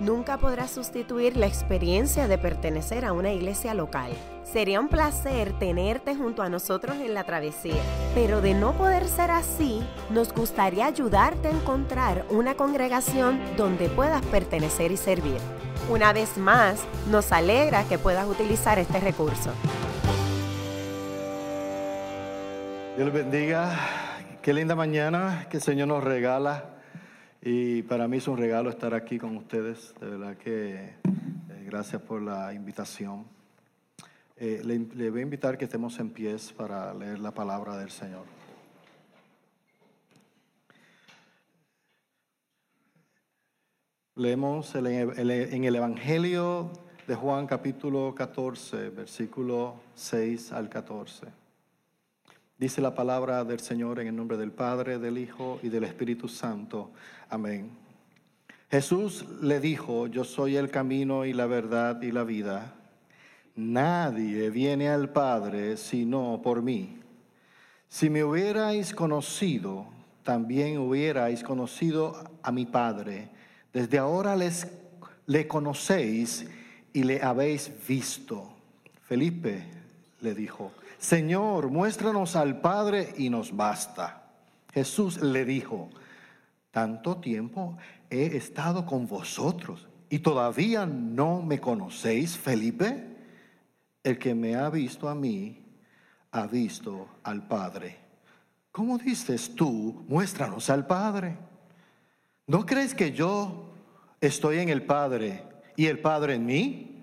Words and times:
nunca 0.00 0.38
podrá 0.38 0.68
sustituir 0.68 1.36
la 1.36 1.46
experiencia 1.46 2.28
de 2.28 2.38
pertenecer 2.38 3.04
a 3.04 3.12
una 3.12 3.32
iglesia 3.32 3.74
local. 3.74 4.12
Sería 4.44 4.80
un 4.80 4.88
placer 4.88 5.52
tenerte 5.58 6.14
junto 6.14 6.42
a 6.42 6.48
nosotros 6.48 6.96
en 6.96 7.14
la 7.14 7.24
travesía, 7.24 7.82
pero 8.14 8.40
de 8.40 8.54
no 8.54 8.72
poder 8.72 9.06
ser 9.06 9.30
así, 9.30 9.82
nos 10.10 10.32
gustaría 10.32 10.86
ayudarte 10.86 11.48
a 11.48 11.52
encontrar 11.52 12.24
una 12.30 12.54
congregación 12.54 13.40
donde 13.56 13.88
puedas 13.88 14.24
pertenecer 14.26 14.92
y 14.92 14.96
servir. 14.96 15.38
Una 15.88 16.12
vez 16.12 16.36
más, 16.36 16.84
nos 17.10 17.32
alegra 17.32 17.84
que 17.84 17.98
puedas 17.98 18.26
utilizar 18.26 18.78
este 18.78 19.00
recurso. 19.00 19.50
Dios 22.96 23.12
bendiga. 23.12 23.78
Qué 24.40 24.54
linda 24.54 24.74
mañana 24.74 25.46
que 25.50 25.56
el 25.56 25.62
Señor 25.62 25.88
nos 25.88 26.02
regala. 26.02 26.75
Y 27.42 27.82
para 27.82 28.08
mí 28.08 28.16
es 28.16 28.28
un 28.28 28.38
regalo 28.38 28.70
estar 28.70 28.94
aquí 28.94 29.18
con 29.18 29.36
ustedes. 29.36 29.94
De 30.00 30.06
verdad 30.10 30.36
que 30.36 30.74
eh, 30.74 30.94
gracias 31.64 32.02
por 32.02 32.20
la 32.22 32.52
invitación. 32.52 33.24
Eh, 34.36 34.60
le, 34.64 35.10
voy 35.10 35.20
a 35.20 35.22
invitar 35.22 35.56
que 35.56 35.64
estemos 35.64 35.98
en 35.98 36.10
pies 36.10 36.52
para 36.52 36.92
leer 36.92 37.18
la 37.20 37.32
palabra 37.32 37.76
del 37.78 37.90
Señor. 37.90 38.24
Leemos 44.14 44.74
el- 44.74 44.86
en 44.86 45.64
el 45.64 45.76
Evangelio 45.76 46.70
de 47.06 47.14
Juan 47.14 47.46
capítulo 47.46 48.14
14, 48.14 48.88
versículo 48.90 49.76
6 49.94 50.52
al 50.52 50.68
14. 50.68 51.26
Dice 52.58 52.80
la 52.80 52.94
palabra 52.94 53.44
del 53.44 53.60
Señor 53.60 54.00
en 54.00 54.06
el 54.06 54.16
nombre 54.16 54.38
del 54.38 54.50
Padre, 54.50 54.98
del 54.98 55.18
Hijo 55.18 55.60
y 55.62 55.68
del 55.68 55.84
Espíritu 55.84 56.26
Santo. 56.26 56.90
Amén. 57.28 57.70
Jesús 58.70 59.26
le 59.42 59.60
dijo, 59.60 60.06
yo 60.06 60.24
soy 60.24 60.56
el 60.56 60.70
camino 60.70 61.26
y 61.26 61.34
la 61.34 61.44
verdad 61.44 62.00
y 62.00 62.12
la 62.12 62.24
vida. 62.24 62.72
Nadie 63.56 64.48
viene 64.48 64.88
al 64.88 65.10
Padre 65.10 65.76
sino 65.76 66.40
por 66.42 66.62
mí. 66.62 66.98
Si 67.88 68.08
me 68.08 68.24
hubierais 68.24 68.94
conocido, 68.94 69.86
también 70.22 70.78
hubierais 70.78 71.42
conocido 71.42 72.24
a 72.42 72.52
mi 72.52 72.64
Padre. 72.64 73.28
Desde 73.70 73.98
ahora 73.98 74.34
les, 74.34 74.66
le 75.26 75.46
conocéis 75.46 76.46
y 76.94 77.02
le 77.02 77.22
habéis 77.22 77.70
visto. 77.86 78.50
Felipe 79.02 79.62
le 80.22 80.34
dijo, 80.34 80.72
Señor, 80.98 81.70
muéstranos 81.70 82.36
al 82.36 82.60
Padre 82.60 83.14
y 83.16 83.30
nos 83.30 83.54
basta. 83.54 84.30
Jesús 84.72 85.22
le 85.22 85.44
dijo, 85.44 85.90
tanto 86.70 87.16
tiempo 87.18 87.76
he 88.10 88.36
estado 88.36 88.84
con 88.86 89.06
vosotros 89.06 89.88
y 90.08 90.20
todavía 90.20 90.86
no 90.86 91.42
me 91.42 91.60
conocéis, 91.60 92.36
Felipe. 92.36 93.16
El 94.02 94.18
que 94.18 94.34
me 94.34 94.54
ha 94.54 94.70
visto 94.70 95.08
a 95.08 95.14
mí, 95.14 95.64
ha 96.30 96.46
visto 96.46 97.08
al 97.22 97.46
Padre. 97.46 97.98
¿Cómo 98.70 98.98
dices 98.98 99.54
tú, 99.54 100.04
muéstranos 100.08 100.70
al 100.70 100.86
Padre? 100.86 101.36
¿No 102.46 102.64
crees 102.64 102.94
que 102.94 103.12
yo 103.12 103.72
estoy 104.20 104.58
en 104.58 104.68
el 104.68 104.84
Padre 104.84 105.42
y 105.76 105.86
el 105.86 105.98
Padre 105.98 106.34
en 106.34 106.46
mí? 106.46 107.02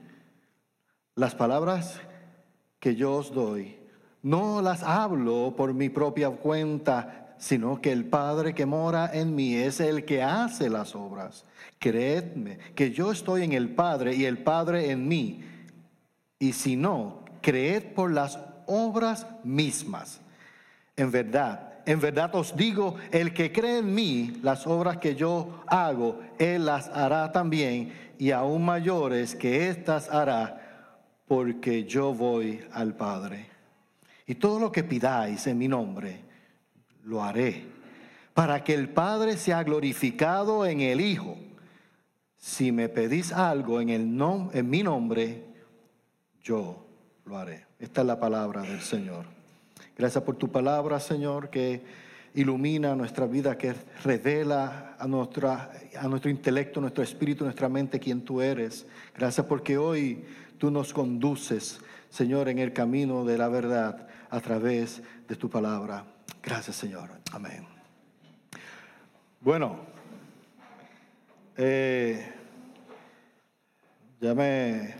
Las 1.15 1.35
palabras 1.35 1.99
que 2.79 2.95
yo 2.95 3.15
os 3.15 3.33
doy, 3.33 3.82
no 4.23 4.61
las 4.61 4.83
hablo 4.83 5.53
por 5.55 5.73
mi 5.73 5.89
propia 5.89 6.29
cuenta, 6.29 7.35
sino 7.37 7.81
que 7.81 7.91
el 7.91 8.05
Padre 8.05 8.55
que 8.55 8.65
mora 8.65 9.11
en 9.13 9.35
mí 9.35 9.55
es 9.55 9.81
el 9.81 10.05
que 10.05 10.23
hace 10.23 10.69
las 10.69 10.95
obras. 10.95 11.43
Creedme 11.77 12.57
que 12.73 12.91
yo 12.91 13.11
estoy 13.11 13.43
en 13.43 13.51
el 13.51 13.69
Padre 13.75 14.15
y 14.15 14.23
el 14.23 14.37
Padre 14.37 14.91
en 14.91 15.07
mí. 15.07 15.43
Y 16.39 16.53
si 16.53 16.77
no, 16.77 17.25
creed 17.41 17.93
por 17.93 18.11
las 18.11 18.39
obras 18.65 19.27
mismas. 19.43 20.21
En 20.95 21.11
verdad, 21.11 21.73
en 21.85 21.99
verdad 21.99 22.33
os 22.33 22.55
digo, 22.55 22.95
el 23.11 23.33
que 23.33 23.51
cree 23.51 23.79
en 23.79 23.93
mí, 23.93 24.39
las 24.41 24.65
obras 24.65 24.97
que 24.97 25.15
yo 25.15 25.63
hago, 25.67 26.21
él 26.39 26.65
las 26.65 26.87
hará 26.87 27.33
también, 27.33 27.91
y 28.17 28.31
aún 28.31 28.63
mayores 28.63 29.35
que 29.35 29.67
éstas 29.67 30.09
hará, 30.09 31.17
porque 31.27 31.83
yo 31.83 32.13
voy 32.13 32.61
al 32.71 32.95
Padre. 32.95 33.52
Y 34.25 34.35
todo 34.35 34.59
lo 34.59 34.71
que 34.71 34.83
pidáis 34.83 35.47
en 35.47 35.57
mi 35.57 35.67
nombre, 35.67 36.21
lo 37.03 37.23
haré, 37.23 37.65
para 38.33 38.63
que 38.63 38.73
el 38.73 38.89
Padre 38.89 39.37
sea 39.37 39.63
glorificado 39.63 40.65
en 40.65 40.81
el 40.81 41.01
Hijo. 41.01 41.37
Si 42.37 42.71
me 42.71 42.89
pedís 42.89 43.31
algo 43.31 43.79
en, 43.81 43.89
el 43.89 44.05
nom- 44.07 44.49
en 44.53 44.69
mi 44.69 44.83
nombre, 44.83 45.43
yo 46.41 46.85
lo 47.25 47.37
haré. 47.37 47.65
Esta 47.79 48.01
es 48.01 48.07
la 48.07 48.19
palabra 48.19 48.61
del 48.61 48.81
Señor. 48.81 49.25
Gracias 49.97 50.23
por 50.23 50.35
tu 50.35 50.49
palabra, 50.49 50.99
Señor, 50.99 51.49
que 51.49 51.81
ilumina 52.33 52.95
nuestra 52.95 53.27
vida, 53.27 53.57
que 53.57 53.75
revela 54.03 54.95
a, 54.97 55.07
nuestra, 55.07 55.71
a 55.97 56.07
nuestro 56.07 56.31
intelecto, 56.31 56.81
nuestro 56.81 57.03
espíritu, 57.03 57.43
nuestra 57.43 57.69
mente 57.69 57.99
quién 57.99 58.21
tú 58.21 58.41
eres. 58.41 58.85
Gracias 59.15 59.45
porque 59.45 59.77
hoy 59.77 60.23
tú 60.57 60.71
nos 60.71 60.93
conduces, 60.93 61.79
Señor, 62.09 62.49
en 62.49 62.59
el 62.59 62.73
camino 62.73 63.23
de 63.23 63.37
la 63.37 63.49
verdad 63.49 64.07
a 64.33 64.41
través 64.41 64.99
de 65.27 65.35
tu 65.35 65.47
palabra. 65.47 66.03
Gracias, 66.41 66.75
Señor. 66.75 67.11
Amén. 67.31 67.67
Bueno, 69.39 69.77
eh, 71.55 72.33
ya 74.19 74.33
me, 74.33 74.95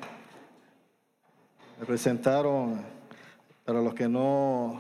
presentaron, 1.88 2.80
para 3.66 3.82
los 3.82 3.96
que 3.96 4.08
no, 4.08 4.80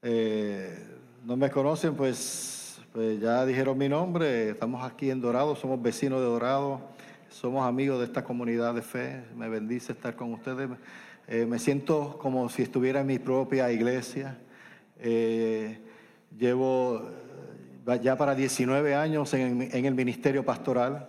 eh, 0.00 0.82
no 1.22 1.36
me 1.36 1.50
conocen, 1.50 1.94
pues, 1.94 2.80
pues 2.90 3.20
ya 3.20 3.44
dijeron 3.44 3.76
mi 3.76 3.90
nombre, 3.90 4.48
estamos 4.50 4.82
aquí 4.82 5.10
en 5.10 5.20
Dorado, 5.20 5.54
somos 5.56 5.82
vecinos 5.82 6.20
de 6.20 6.26
Dorado, 6.26 6.80
somos 7.28 7.66
amigos 7.66 7.98
de 7.98 8.06
esta 8.06 8.24
comunidad 8.24 8.74
de 8.74 8.80
fe, 8.80 9.24
me 9.36 9.50
bendice 9.50 9.92
estar 9.92 10.16
con 10.16 10.32
ustedes, 10.32 10.70
Eh, 11.32 11.46
me 11.46 11.60
siento 11.60 12.18
como 12.18 12.48
si 12.48 12.62
estuviera 12.62 13.02
en 13.02 13.06
mi 13.06 13.20
propia 13.20 13.70
iglesia, 13.70 14.36
Eh, 15.02 15.78
llevo 16.36 17.02
eh, 17.86 18.00
ya 18.02 18.16
para 18.16 18.34
19 18.34 18.94
años 18.96 19.32
en, 19.32 19.86
el 19.86 19.94
ministerio 19.94 20.44
pastoral. 20.44 21.06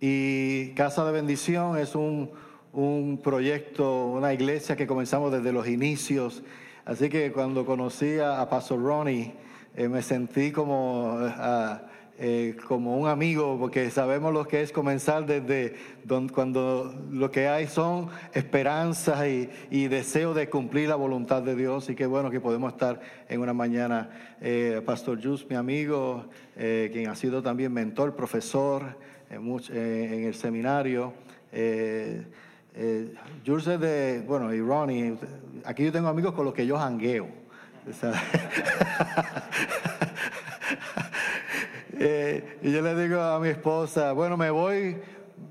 Y 0.00 0.70
Casa 0.74 1.04
de 1.04 1.12
Bendición 1.12 1.76
es 1.76 1.94
un, 1.94 2.30
un 2.72 3.20
proyecto, 3.22 4.06
una 4.06 4.32
iglesia 4.32 4.76
que 4.76 4.86
comenzamos 4.86 5.30
desde 5.30 5.52
los 5.52 5.68
inicios. 5.68 6.42
Así 6.86 7.10
que 7.10 7.32
cuando 7.32 7.66
conocí 7.66 8.18
a, 8.18 8.48
Pastor 8.48 8.82
Ronnie, 8.82 9.34
me 9.76 10.02
sentí 10.02 10.52
como, 10.52 11.18
eh, 12.18 12.56
como 12.66 12.96
un 12.96 13.08
amigo, 13.08 13.58
porque 13.58 13.90
sabemos 13.90 14.32
lo 14.32 14.46
que 14.48 14.62
es 14.62 14.72
comenzar 14.72 15.26
desde 15.26 15.74
don- 16.04 16.28
cuando 16.28 16.94
lo 17.10 17.30
que 17.30 17.48
hay 17.48 17.66
son 17.66 18.08
esperanzas 18.32 19.26
y, 19.26 19.50
y 19.70 19.88
deseo 19.88 20.32
de 20.32 20.48
cumplir 20.48 20.88
la 20.88 20.94
voluntad 20.96 21.42
de 21.42 21.54
Dios. 21.54 21.90
Y 21.90 21.94
qué 21.94 22.06
bueno 22.06 22.30
que 22.30 22.40
podemos 22.40 22.72
estar 22.72 23.00
en 23.28 23.40
una 23.40 23.52
mañana. 23.52 24.10
Eh, 24.40 24.80
Pastor 24.84 25.22
Jus, 25.22 25.46
mi 25.48 25.56
amigo, 25.56 26.24
eh, 26.56 26.88
quien 26.92 27.08
ha 27.08 27.14
sido 27.14 27.42
también 27.42 27.72
mentor, 27.72 28.14
profesor 28.16 28.96
en, 29.30 29.42
much- 29.42 29.70
eh, 29.70 30.16
en 30.18 30.24
el 30.24 30.34
seminario. 30.34 31.12
Eh, 31.52 32.22
eh, 32.74 33.14
Jules 33.46 33.66
es 33.66 33.80
de, 33.80 34.22
bueno, 34.26 34.52
y 34.54 34.60
Ronnie, 34.60 35.16
aquí 35.64 35.84
yo 35.84 35.92
tengo 35.92 36.08
amigos 36.08 36.34
con 36.34 36.44
los 36.44 36.54
que 36.54 36.66
yo 36.66 36.76
jangueo. 36.78 37.28
Eh, 41.98 42.58
y 42.62 42.72
yo 42.72 42.82
le 42.82 42.94
digo 42.94 43.20
a 43.20 43.40
mi 43.40 43.48
esposa, 43.48 44.12
bueno, 44.12 44.36
me 44.36 44.50
voy, 44.50 44.98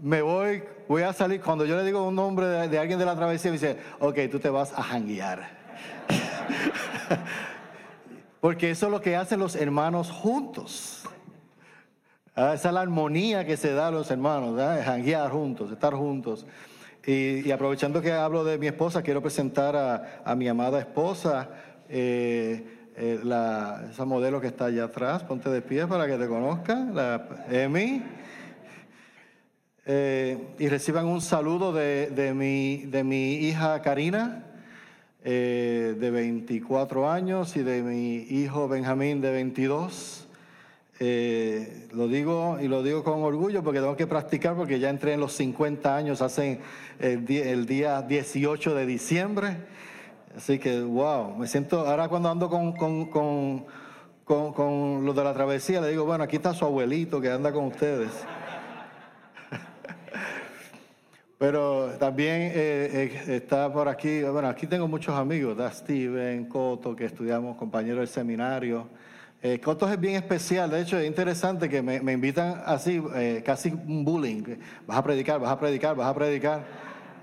me 0.01 0.21
voy, 0.21 0.63
voy 0.87 1.01
a 1.01 1.13
salir. 1.13 1.41
Cuando 1.41 1.65
yo 1.65 1.75
le 1.75 1.83
digo 1.83 2.07
un 2.07 2.15
nombre 2.15 2.45
de, 2.45 2.77
alguien 2.77 2.99
de 2.99 3.05
la 3.05 3.15
travesía, 3.15 3.51
me 3.51 3.57
dice, 3.57 3.77
ok, 3.99 4.19
tú 4.31 4.39
te 4.39 4.49
vas 4.49 4.71
a 4.73 4.83
janguear. 4.83 5.49
Porque 8.39 8.69
eso 8.69 8.85
es 8.85 8.91
lo 8.91 9.01
que 9.01 9.15
hacen 9.15 9.39
los 9.39 9.55
hermanos 9.55 10.11
juntos. 10.11 11.03
Ah, 12.35 12.53
esa 12.53 12.67
es 12.67 12.73
la 12.73 12.81
armonía 12.81 13.45
que 13.45 13.57
se 13.57 13.73
da 13.73 13.87
a 13.87 13.91
los 13.91 14.11
hermanos, 14.11 14.55
¿verdad? 14.55 14.83
janguear 14.85 15.31
juntos, 15.31 15.71
estar 15.71 15.93
juntos. 15.93 16.45
Y, 17.07 17.49
aprovechando 17.51 18.01
que 18.01 18.11
hablo 18.11 18.43
de 18.43 18.57
mi 18.57 18.67
esposa, 18.67 19.01
quiero 19.01 19.21
presentar 19.21 19.75
a, 19.75 20.21
a 20.23 20.35
mi 20.35 20.47
amada 20.47 20.79
esposa. 20.79 21.49
Eh, 21.87 22.74
eh, 22.97 23.19
la, 23.23 23.87
esa 23.91 24.05
modelo 24.05 24.39
que 24.39 24.47
está 24.47 24.65
allá 24.65 24.85
atrás, 24.85 25.23
ponte 25.23 25.49
de 25.49 25.61
pie 25.61 25.85
para 25.87 26.07
que 26.07 26.17
te 26.17 26.27
conozca, 26.27 26.75
la 26.93 27.27
Emi. 27.49 28.01
Eh, 29.85 30.37
y 30.57 30.67
reciban 30.67 31.05
un 31.05 31.21
saludo 31.21 31.71
de, 31.73 32.09
de, 32.09 32.33
mi, 32.33 32.85
de 32.85 33.03
mi 33.03 33.33
hija 33.35 33.81
Karina, 33.81 34.45
eh, 35.23 35.95
de 35.99 36.11
24 36.11 37.11
años, 37.11 37.55
y 37.55 37.63
de 37.63 37.83
mi 37.83 38.15
hijo 38.15 38.67
Benjamín, 38.67 39.21
de 39.21 39.31
22. 39.31 40.27
Eh, 40.99 41.87
lo 41.91 42.07
digo 42.07 42.57
y 42.61 42.69
lo 42.69 42.81
digo 42.81 43.03
con 43.03 43.21
orgullo 43.21 43.61
porque 43.61 43.81
tengo 43.81 43.97
que 43.97 44.07
practicar 44.07 44.55
porque 44.55 44.79
ya 44.79 44.89
entré 44.89 45.11
en 45.11 45.19
los 45.19 45.33
50 45.33 45.93
años 45.93 46.21
hace 46.21 46.61
el 46.99 47.25
día, 47.25 47.49
el 47.51 47.65
día 47.65 48.01
18 48.01 48.73
de 48.73 48.85
diciembre. 48.85 49.57
Así 50.35 50.59
que, 50.59 50.81
wow, 50.81 51.33
me 51.37 51.47
siento, 51.47 51.87
ahora 51.87 52.09
cuando 52.09 52.29
ando 52.29 52.49
con, 52.49 52.73
con, 52.73 53.05
con, 53.05 53.65
con, 54.25 55.05
los 55.05 55.15
de 55.15 55.23
la 55.23 55.33
travesía, 55.33 55.79
le 55.79 55.91
digo, 55.91 56.03
bueno, 56.03 56.25
aquí 56.25 56.35
está 56.35 56.53
su 56.53 56.65
abuelito 56.65 57.21
que 57.21 57.31
anda 57.31 57.53
con 57.53 57.65
ustedes. 57.65 58.11
Pero 61.37 61.91
también 61.99 62.51
eh, 62.53 63.13
eh, 63.27 63.35
está 63.35 63.71
por 63.71 63.87
aquí, 63.87 64.23
bueno, 64.23 64.49
aquí 64.49 64.67
tengo 64.67 64.89
muchos 64.89 65.15
amigos, 65.15 65.55
da 65.55 65.71
Steven, 65.71 66.49
Coto, 66.49 66.93
que 66.97 67.05
estudiamos, 67.05 67.55
compañeros 67.55 67.99
del 67.99 68.09
seminario. 68.09 68.89
Eh, 69.41 69.61
es 69.63 69.99
bien 70.01 70.15
especial, 70.15 70.69
de 70.69 70.81
hecho 70.81 70.97
es 70.97 71.07
interesante 71.07 71.69
que 71.69 71.81
me, 71.81 72.11
invitan 72.11 72.61
así, 72.65 73.01
casi 73.45 73.69
un 73.69 74.03
bullying. 74.03 74.43
Vas 74.85 74.97
a 74.97 75.03
predicar, 75.03 75.39
vas 75.39 75.51
a 75.51 75.59
predicar, 75.59 75.95
vas 75.95 76.07
a 76.07 76.13
predicar. 76.13 76.65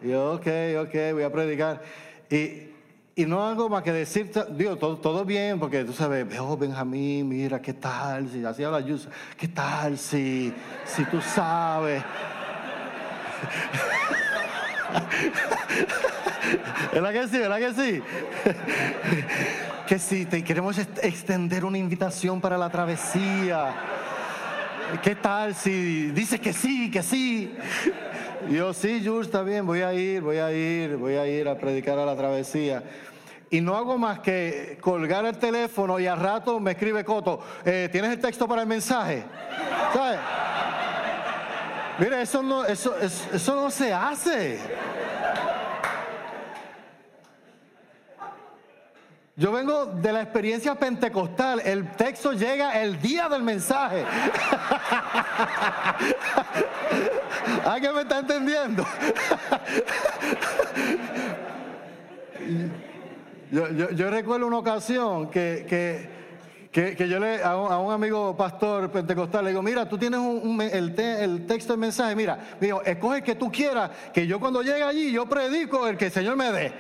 Y 0.03 0.09
yo, 0.09 0.33
ok, 0.33 0.47
ok, 0.85 0.95
voy 1.13 1.23
a 1.25 1.31
predicar. 1.31 1.83
Y, 2.31 2.72
y 3.15 3.27
no 3.27 3.47
hago 3.47 3.69
más 3.69 3.83
que 3.83 3.93
decir, 3.93 4.33
digo, 4.51 4.77
todo, 4.77 4.97
todo 4.97 5.25
bien, 5.25 5.59
porque 5.59 5.85
tú 5.85 5.93
sabes, 5.93 6.27
oh 6.39 6.57
Benjamín, 6.57 7.29
mira, 7.29 7.61
¿qué 7.61 7.75
tal? 7.75 8.29
Si 8.29 8.43
así 8.45 8.65
habla 8.65 8.81
Yus, 8.81 9.07
¿qué 9.37 9.49
tal? 9.49 9.99
Si, 9.99 10.55
si 10.85 11.05
tú 11.05 11.21
sabes. 11.21 12.03
¿Verdad 16.93 17.13
que 17.13 17.29
sí? 17.29 17.39
¿Verdad 17.39 17.59
que 17.59 17.75
sí? 17.75 18.03
que 19.87 19.99
si 19.99 20.25
te 20.25 20.43
queremos 20.43 20.79
extender 20.79 21.65
una 21.67 21.77
invitación 21.79 22.41
para 22.41 22.57
la 22.57 22.71
travesía. 22.71 23.75
¿Qué 25.03 25.17
tal 25.17 25.55
si 25.55 26.11
dices 26.13 26.41
que 26.41 26.53
sí, 26.53 26.91
que 26.91 27.03
sí? 27.03 27.55
Yo 28.51 28.75
sí, 28.75 29.03
Jules, 29.05 29.27
está 29.27 29.43
bien, 29.43 29.67
voy 29.67 29.83
a 29.83 29.95
ir, 29.95 30.21
voy 30.21 30.39
a 30.39 30.53
ir, 30.53 30.97
voy 30.97 31.15
a 31.15 31.27
ir 31.27 31.49
a 31.49 31.57
predicar 31.57 31.99
a 31.99 32.05
la 32.05 32.17
travesía. 32.17 32.83
Y 33.51 33.61
no 33.61 33.77
hago 33.77 33.99
más 33.99 34.21
que 34.21 34.79
colgar 34.81 35.25
el 35.27 35.37
teléfono 35.39 36.01
y 36.01 36.07
al 36.07 36.19
rato 36.19 36.59
me 36.59 36.73
escribe 36.73 37.05
Coto, 37.05 37.41
eh, 37.65 37.89
¿tienes 37.93 38.11
el 38.13 38.19
texto 38.19 38.49
para 38.49 38.63
el 38.63 38.69
mensaje? 38.69 39.25
¿Sabes? 39.93 40.19
Mira, 41.99 42.23
eso 42.23 42.43
no, 42.43 42.65
eso, 42.65 42.97
eso, 42.99 43.55
no 43.55 43.71
se 43.71 43.93
hace. 43.93 44.59
Yo 49.35 49.51
vengo 49.51 49.87
de 49.87 50.13
la 50.13 50.21
experiencia 50.21 50.75
pentecostal. 50.75 51.63
El 51.65 51.91
texto 51.93 52.35
llega 52.35 52.83
el 52.83 53.01
día 53.01 53.31
del 53.31 53.43
mensaje. 53.43 54.05
¿Alguien 57.65 57.95
me 57.95 58.03
está 58.03 58.19
entendiendo? 58.19 58.85
yo, 63.51 64.11
recuerdo 64.11 64.47
una 64.47 64.59
ocasión 64.59 65.31
que, 65.31 65.65
que 65.67 66.21
que, 66.73 67.07
yo 67.07 67.21
le 67.21 67.43
a 67.43 67.57
un, 67.57 67.93
amigo 67.93 68.35
pastor 68.35 68.91
pentecostal 68.91 69.45
le 69.45 69.51
digo, 69.51 69.63
mira, 69.63 69.87
tú 69.87 69.99
tienes 69.99 70.21
el, 70.73 70.99
el, 70.99 71.47
texto 71.47 71.75
del 71.75 71.81
mensaje, 71.81 72.17
mira, 72.17 72.39
digo, 72.59 72.81
escoge 72.83 73.19
el 73.19 73.23
que 73.23 73.35
tú 73.35 73.53
quieras, 73.53 73.91
que 74.13 74.27
yo 74.27 74.41
cuando 74.41 74.63
llegue 74.63 74.83
allí 74.83 75.13
yo 75.13 75.27
predico 75.27 75.87
el 75.87 75.99
que 75.99 76.07
el 76.07 76.13
Señor 76.13 76.37
me 76.37 76.51
dé. 76.51 76.73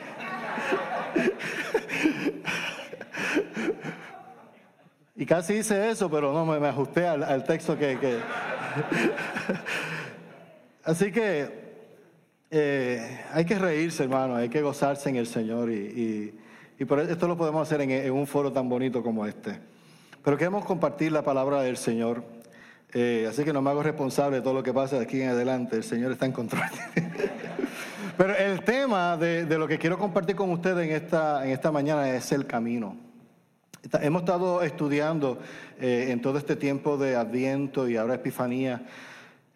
Y 5.17 5.27
casi 5.27 5.55
hice 5.55 5.91
eso, 5.91 6.11
pero 6.11 6.33
no 6.33 6.45
me, 6.45 6.67
ajusté 6.67 7.07
al, 7.07 7.45
texto 7.45 7.79
que... 7.79 8.19
Así 10.85 11.13
que 11.13 11.63
eh, 12.51 13.21
hay 13.33 13.45
que 13.45 13.59
reírse, 13.59 14.03
hermano, 14.03 14.37
hay 14.37 14.49
que 14.49 14.61
gozarse 14.63 15.09
en 15.09 15.17
el 15.17 15.27
Señor 15.27 15.71
y, 15.71 16.35
y, 16.79 16.85
por 16.85 16.99
esto 16.99 17.29
lo 17.29 17.37
podemos 17.37 17.63
hacer 17.63 17.81
en 17.81 18.13
un 18.13 18.27
foro 18.27 18.53
tan 18.53 18.69
bonito 18.69 19.03
como 19.03 19.25
este. 19.25 19.61
Pero 20.25 20.37
queremos 20.37 20.65
compartir 20.65 21.13
la 21.13 21.23
palabra 21.23 21.63
del 21.63 21.77
Señor. 21.77 22.25
Eh, 22.95 23.27
así 23.29 23.45
que 23.45 23.53
no 23.53 23.63
me 23.63 23.71
hago 23.71 23.83
responsable 23.83 24.37
de 24.37 24.43
todo 24.43 24.55
lo 24.55 24.63
que 24.63 24.73
pasa 24.73 24.97
de 24.97 25.03
aquí 25.03 25.21
en 25.23 25.31
adelante. 25.31 25.77
El 25.77 25.85
Señor 25.85 26.13
está 26.13 26.27
en 26.27 26.33
control. 26.33 26.63
Pero 28.23 28.37
el 28.37 28.63
tema 28.63 29.17
de, 29.17 29.59
lo 29.59 29.67
que 29.67 29.81
quiero 29.81 29.99
compartir 29.99 30.37
con 30.37 30.49
ustedes 30.51 30.89
en 30.89 30.95
esta, 30.95 31.45
en 31.45 31.51
esta 31.51 31.73
mañana 31.73 32.09
es 32.09 32.31
el 32.31 32.47
camino. 32.47 32.97
Hemos 33.95 34.23
estado 34.23 34.63
estudiando 34.63 35.41
eh, 35.81 36.07
en 36.11 36.23
todo 36.23 36.39
este 36.39 36.55
tiempo 36.55 36.97
de 36.97 37.17
Adviento 37.17 37.89
y 37.89 37.97
ahora 37.97 38.15
Epifanía. 38.15 38.87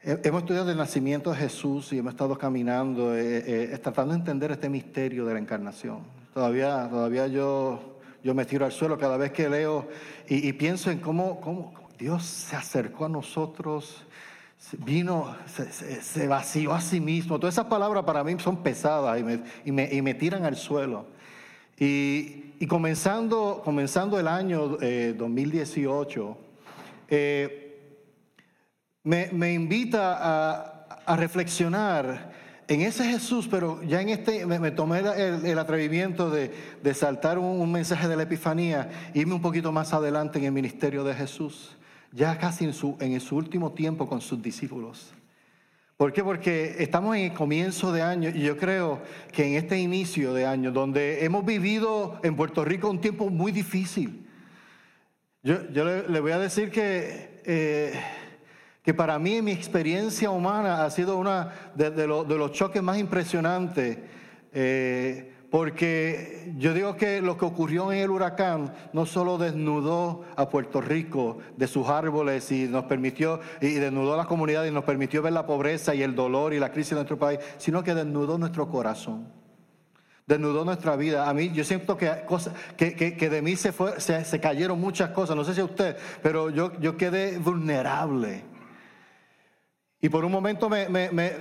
Hemos 0.03 0.43
estudiado 0.43 0.73
el 0.73 0.77
nacimiento 0.77 1.31
de 1.31 1.37
Jesús 1.37 1.93
y 1.93 1.99
hemos 1.99 2.15
estado 2.15 2.37
caminando, 2.37 3.17
eh, 3.17 3.79
tratando 3.81 4.15
de 4.15 4.19
entender 4.19 4.51
este 4.51 4.69
misterio 4.69 5.25
de 5.27 5.35
la 5.35 5.39
encarnación. 5.39 6.01
Todavía, 6.35 6.89
todavía 6.91 7.29
yo 7.29 8.01
yo 8.25 8.35
me 8.35 8.47
tiro 8.47 8.65
al 8.65 8.73
suelo 8.73 8.99
cada 8.99 9.17
vez 9.17 9.31
que 9.31 9.49
leo 9.49 9.87
y, 10.29 10.53
pienso 10.55 10.91
en 10.91 10.99
cómo, 10.99 11.41
cómo, 11.41 11.73
Dios 11.97 12.25
se 12.25 12.57
acercó 12.57 13.05
a 13.05 13.09
nosotros, 13.09 14.05
vino, 14.79 15.37
se, 15.47 16.27
vació 16.27 16.75
a 16.75 16.81
sí 16.81 17.01
mismo. 17.01 17.39
Todas 17.39 17.55
esas 17.55 17.67
palabras 17.67 18.05
para 18.05 18.25
mí 18.25 18.37
son 18.39 18.63
pesadas 18.63 19.21
y 19.21 19.23
me, 19.23 19.91
y 19.93 20.03
me, 20.03 20.15
tiran 20.15 20.45
al 20.45 20.57
suelo. 20.57 21.07
Y, 21.79 22.67
comenzando, 22.67 23.63
comenzando 23.65 24.19
el 24.19 24.29
año 24.29 24.79
2018, 24.79 26.39
eh, 27.09 27.17
eh, 27.19 27.63
me, 29.05 29.29
me, 29.33 29.53
invita 29.53 30.17
a, 30.19 31.03
a 31.07 31.17
reflexionar 31.17 32.35
en 32.69 32.81
ese 32.81 33.05
Jesús, 33.05 33.47
pero 33.49 33.81
ya 33.83 34.01
en 34.01 34.09
este 34.09 34.45
me, 34.45 34.71
tomé 34.73 34.99
el, 34.99 35.59
atrevimiento 35.59 36.31
de, 36.31 36.51
saltar 36.95 37.39
un, 37.39 37.71
mensaje 37.71 38.09
de 38.09 38.17
la 38.17 38.25
Epifanía, 38.25 38.91
irme 39.15 39.35
un 39.35 39.43
poquito 39.43 39.71
más 39.71 39.93
adelante 39.93 40.39
en 40.39 40.47
el 40.47 40.53
ministerio 40.53 41.05
de 41.05 41.15
Jesús, 41.15 41.76
ya 42.17 42.39
casi 42.39 42.65
en 42.65 42.73
su, 42.73 42.97
en 42.99 43.21
su 43.21 43.37
último 43.37 43.73
tiempo 43.73 44.09
con 44.09 44.23
sus 44.23 44.43
discípulos. 44.43 45.13
¿Por 45.99 46.15
qué? 46.15 46.25
Porque 46.25 46.77
estamos 46.79 47.15
en 47.15 47.25
el 47.25 47.35
comienzo 47.35 47.93
de 47.93 48.01
año 48.01 48.31
y 48.31 48.41
yo 48.41 48.57
creo 48.57 49.03
que 49.33 49.47
en 49.47 49.55
este 49.55 49.79
inicio 49.79 50.33
de 50.33 50.47
año, 50.47 50.73
donde 50.73 51.25
hemos 51.25 51.45
vivido 51.45 52.19
en 52.23 52.35
Puerto 52.35 52.65
Rico 52.65 52.89
un 52.89 53.01
tiempo 53.01 53.29
muy 53.29 53.53
difícil, 53.53 54.27
yo, 55.43 55.59
le, 55.85 56.21
voy 56.21 56.33
a 56.33 56.39
decir 56.39 56.71
que... 56.71 57.41
Eh, 57.45 57.93
que 58.83 58.95
para 58.95 59.19
mí 59.19 59.43
mi 59.43 59.51
experiencia 59.51 60.31
humana 60.31 60.85
ha 60.85 60.91
sido 60.93 61.19
uno 61.19 61.49
de, 61.75 62.07
los 62.07 62.53
choques 62.53 62.81
más 62.81 62.99
impresionantes, 62.99 63.99
eh, 64.53 65.33
porque 65.57 66.53
yo 66.59 66.75
digo 66.75 66.97
que 66.97 67.23
lo 67.23 67.39
que 67.39 67.47
ocurrió 67.47 67.91
en 67.91 68.01
el 68.01 68.11
huracán 68.11 68.75
no 68.93 69.07
solo 69.07 69.39
desnudó 69.39 70.23
a 70.37 70.51
Puerto 70.51 70.83
Rico 70.83 71.39
de 71.57 71.67
sus 71.67 71.89
árboles 71.89 72.53
y 72.53 72.69
nos 72.69 72.85
permitió, 72.85 73.41
y 73.63 73.71
desnudó 73.71 74.13
a 74.13 74.19
la 74.19 74.27
comunidad 74.27 74.67
y 74.67 74.71
nos 74.71 74.85
permitió 74.85 75.23
ver 75.23 75.33
la 75.33 75.47
pobreza 75.47 75.95
y 75.95 76.03
el 76.03 76.15
dolor 76.15 76.53
y 76.53 76.59
la 76.59 76.73
crisis 76.73 76.91
de 76.91 76.97
nuestro 76.97 77.19
país, 77.19 77.41
sino 77.57 77.83
que 77.83 77.95
desnudó 77.95 78.37
nuestro 78.37 78.69
corazón 78.69 79.29
desnudó 80.27 80.63
nuestra 80.63 80.95
vida. 80.95 81.27
A 81.27 81.33
mí, 81.33 81.51
yo 81.55 81.65
siento 81.65 81.97
que, 81.97 82.11
cosas, 82.27 82.53
que, 82.77 82.95
que, 82.95 83.31
de 83.31 83.41
mí 83.41 83.57
se, 83.57 83.73
fue, 83.73 83.99
se, 83.99 84.27
se, 84.27 84.39
cayeron 84.39 84.79
muchas 84.79 85.09
cosas, 85.11 85.37
no 85.37 85.45
sé 85.45 85.55
si 85.55 85.63
a 85.63 85.65
usted, 85.65 85.97
pero 86.21 86.51
yo, 86.51 86.79
yo 86.81 86.99
quedé 86.99 87.39
vulnerable. 87.39 88.45
Y 89.99 90.11
por 90.11 90.27
un 90.27 90.33
momento 90.33 90.69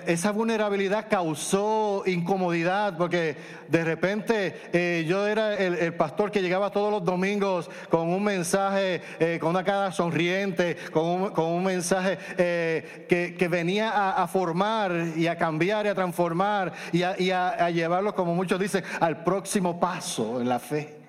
esa 0.07 0.31
vulnerabilidad 0.31 1.07
causó 1.09 2.03
incomodidad 2.05 2.97
porque 2.97 3.35
de 3.67 3.83
repente 3.83 4.55
eh, 4.71 5.05
yo 5.05 5.27
era 5.27 5.55
el, 5.55 5.93
pastor 5.95 6.31
que 6.31 6.41
llegaba 6.41 6.71
todos 6.71 6.89
los 6.89 7.03
domingos 7.03 7.69
con 7.89 8.07
un 8.07 8.23
mensaje, 8.23 9.01
eh, 9.19 9.39
con 9.41 9.49
una 9.49 9.65
cara 9.65 9.91
sonriente, 9.91 10.77
con 10.93 11.33
un, 11.35 11.63
mensaje 11.65 12.17
eh, 12.37 13.35
que, 13.37 13.47
venía 13.49 14.11
a, 14.11 14.25
formar 14.25 15.09
y 15.17 15.27
a 15.27 15.37
cambiar 15.37 15.85
y 15.85 15.89
a 15.89 15.95
transformar 15.95 16.71
y 16.93 17.01
a, 17.03 17.69
llevarlo, 17.71 18.15
como 18.15 18.35
muchos 18.35 18.57
dicen, 18.57 18.85
al 19.01 19.21
próximo 19.25 19.81
paso 19.81 20.39
en 20.39 20.47
la 20.47 20.59
fe. 20.59 21.01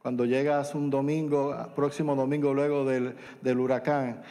Cuando 0.00 0.24
llegas 0.24 0.74
un 0.74 0.88
domingo, 0.88 1.54
próximo 1.76 2.16
domingo 2.16 2.54
luego 2.54 2.86
del 2.86 3.60
huracán, 3.60 4.22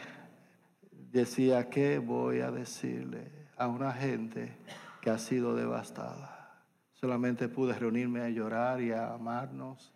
decía, 1.12 1.68
¿qué 1.68 1.98
voy 1.98 2.40
a 2.40 2.50
decirle 2.50 3.30
a 3.56 3.66
una 3.66 3.92
gente 3.92 4.56
que 5.00 5.10
ha 5.10 5.18
sido 5.18 5.54
devastada? 5.54 6.64
Solamente 6.94 7.48
pude 7.48 7.74
reunirme 7.74 8.20
a 8.20 8.28
llorar 8.28 8.80
y 8.80 8.92
a 8.92 9.14
amarnos 9.14 9.92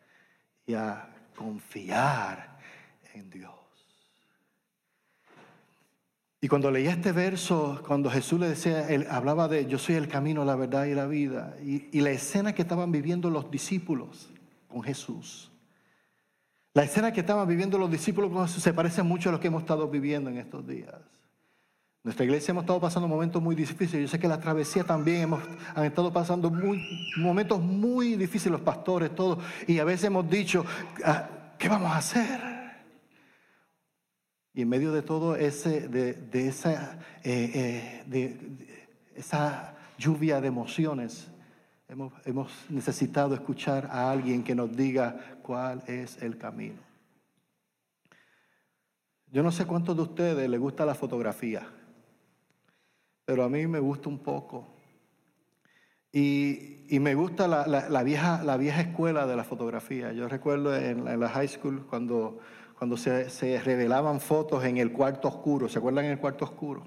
y 0.66 0.74
a 0.74 1.08
confiar 1.36 2.58
en 3.12 3.30
Dios. 3.30 3.52
Y 6.40 6.48
cuando 6.48 6.70
leía 6.70 6.90
este 6.90 7.12
verso, 7.12 7.82
cuando 7.86 8.10
Jesús 8.10 8.38
le 8.38 8.48
decía, 8.48 8.86
él 8.90 9.06
hablaba 9.10 9.48
de 9.48 9.64
yo 9.66 9.78
soy 9.78 9.94
el 9.94 10.08
camino, 10.08 10.44
la 10.44 10.56
verdad 10.56 10.84
y 10.84 10.94
la 10.94 11.06
vida, 11.06 11.56
y, 11.62 11.88
y 11.96 12.02
la 12.02 12.10
escena 12.10 12.54
que 12.54 12.62
estaban 12.62 12.92
viviendo 12.92 13.30
los 13.30 13.50
discípulos 13.50 14.30
con 14.68 14.82
Jesús, 14.82 15.53
la 16.74 16.82
escena 16.82 17.12
que 17.12 17.20
estaban 17.20 17.46
viviendo 17.46 17.78
los 17.78 17.90
discípulos 17.90 18.50
se 18.50 18.74
parece 18.74 19.02
mucho 19.02 19.28
a 19.28 19.32
lo 19.32 19.40
que 19.40 19.46
hemos 19.46 19.62
estado 19.62 19.88
viviendo 19.88 20.28
en 20.28 20.38
estos 20.38 20.66
días. 20.66 20.94
Nuestra 22.02 22.24
iglesia 22.26 22.50
hemos 22.50 22.64
estado 22.64 22.80
pasando 22.80 23.08
momentos 23.08 23.40
muy 23.40 23.54
difíciles. 23.54 24.02
Yo 24.02 24.08
sé 24.08 24.18
que 24.18 24.28
la 24.28 24.38
travesía 24.38 24.84
también 24.84 25.22
hemos, 25.22 25.42
han 25.74 25.84
estado 25.84 26.12
pasando 26.12 26.52
momentos 27.16 27.60
muy 27.62 28.16
difíciles 28.16 28.52
los 28.52 28.60
pastores, 28.60 29.14
todos. 29.14 29.38
Y 29.66 29.78
a 29.78 29.84
veces 29.84 30.04
hemos 30.04 30.28
dicho, 30.28 30.66
ah, 31.04 31.28
¿qué 31.58 31.68
vamos 31.68 31.90
a 31.92 31.96
hacer? 31.96 32.40
Y 34.52 34.62
en 34.62 34.68
medio 34.68 34.92
de 34.92 35.02
todo 35.02 35.36
ese, 35.36 35.88
de, 35.88 36.46
esa, 36.46 36.98
eh, 37.22 37.50
eh, 37.54 38.02
de, 38.06 38.38
esa 39.14 39.74
lluvia 39.96 40.40
de 40.40 40.48
emociones, 40.48 41.28
hemos, 41.88 42.52
necesitado 42.68 43.34
escuchar 43.34 43.88
a 43.90 44.10
alguien 44.10 44.42
que 44.42 44.54
nos 44.54 44.74
diga 44.76 45.38
cuál 45.42 45.82
es 45.86 46.20
el 46.22 46.38
camino. 46.38 46.80
Yo 49.30 49.42
no 49.42 49.50
sé 49.50 49.66
cuántos 49.66 49.96
de 49.96 50.02
ustedes 50.02 50.48
les 50.48 50.60
gusta 50.60 50.86
la 50.86 50.94
fotografía, 50.94 51.66
pero 53.24 53.44
a 53.44 53.48
mí 53.48 53.66
me 53.66 53.80
gusta 53.80 54.08
un 54.08 54.18
poco. 54.18 54.68
Y, 56.12 56.70
me 57.00 57.16
gusta 57.16 57.48
la, 57.48 58.02
vieja, 58.04 58.44
la 58.44 58.56
vieja 58.56 58.82
escuela 58.82 59.26
de 59.26 59.34
la 59.34 59.42
fotografía. 59.42 60.12
Yo 60.12 60.28
recuerdo 60.28 60.76
en, 60.76 61.18
la 61.18 61.28
high 61.28 61.48
school 61.48 61.86
cuando 61.88 62.38
cuando 62.78 62.96
se, 62.96 63.60
revelaban 63.62 64.20
fotos 64.20 64.64
en 64.64 64.76
el 64.76 64.92
cuarto 64.92 65.28
oscuro. 65.28 65.68
¿Se 65.68 65.78
acuerdan 65.78 66.06
en 66.06 66.12
el 66.12 66.18
cuarto 66.18 66.44
oscuro? 66.44 66.82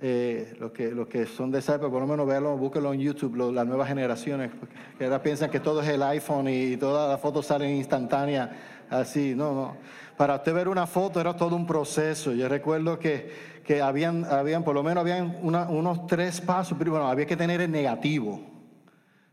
Eh, 0.00 0.56
los, 0.58 0.72
que, 0.72 0.90
los 0.90 1.06
que 1.06 1.24
son 1.24 1.52
de 1.52 1.60
esa 1.60 1.78
por 1.78 1.92
lo 1.92 2.06
menos 2.06 2.26
véanlo, 2.26 2.56
búsquenlo 2.56 2.92
en 2.92 3.00
YouTube, 3.00 3.52
las 3.52 3.64
nuevas 3.64 3.88
generaciones, 3.88 4.50
que 4.98 5.04
ahora 5.04 5.22
piensan 5.22 5.50
que 5.50 5.60
todo 5.60 5.82
es 5.82 5.88
el 5.88 6.02
iPhone 6.02 6.48
y, 6.48 6.76
todas 6.76 7.08
las 7.08 7.20
fotos 7.20 7.46
salen 7.46 7.76
instantáneas, 7.76 8.50
así. 8.90 9.34
No, 9.36 9.54
no. 9.54 9.76
Para 10.16 10.36
usted 10.36 10.52
ver 10.52 10.68
una 10.68 10.86
foto 10.86 11.20
era 11.20 11.36
todo 11.36 11.54
un 11.56 11.66
proceso. 11.66 12.32
Yo 12.32 12.48
recuerdo 12.48 12.98
que, 12.98 13.30
que 13.64 13.80
habían, 13.80 14.24
habían, 14.24 14.64
por 14.64 14.74
lo 14.74 14.82
menos 14.82 15.02
habían 15.02 15.38
unos 15.42 16.06
tres 16.06 16.40
pasos, 16.40 16.76
pero 16.76 16.92
bueno, 16.92 17.08
había 17.08 17.26
que 17.26 17.36
tener 17.36 17.60
el 17.60 17.70
negativo. 17.70 18.40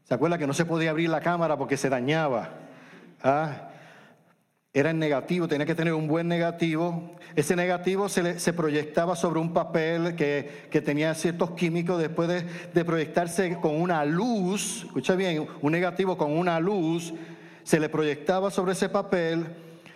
¿Se 0.04 0.14
acuerda 0.14 0.38
que 0.38 0.48
no 0.48 0.54
se 0.54 0.66
podía 0.66 0.92
abrir 0.92 1.10
la 1.10 1.22
cámara 1.22 1.58
porque 1.58 1.78
se 1.78 1.90
dañaba? 1.90 2.50
¿Ah? 3.24 3.71
Era 4.74 4.92
en 4.92 5.00
negativo, 5.00 5.50
tenía 5.50 5.66
que 5.66 5.76
tener 5.76 5.94
un 5.94 6.08
buen 6.08 6.30
negativo. 6.30 7.12
Ese 7.36 7.58
negativo 7.58 8.08
se, 8.08 8.40
se 8.40 8.54
proyectaba 8.54 9.18
sobre 9.18 9.42
un 9.42 9.52
papel 9.52 10.16
que, 10.16 10.68
que 10.70 10.80
tenía 10.80 11.14
ciertos 11.14 11.52
químicos. 11.52 12.00
Después 12.00 12.30
de, 12.30 12.46
de, 12.74 12.86
proyectarse 12.86 13.58
con 13.62 13.76
una 13.76 14.06
luz, 14.06 14.84
escucha 14.86 15.16
bien, 15.16 15.46
un 15.62 15.72
negativo 15.74 16.18
con 16.18 16.32
una 16.32 16.58
luz, 16.62 17.14
se 17.64 17.82
le 17.82 17.90
proyectaba 17.90 18.50
sobre 18.50 18.72
ese 18.72 18.88
papel. 18.88 19.46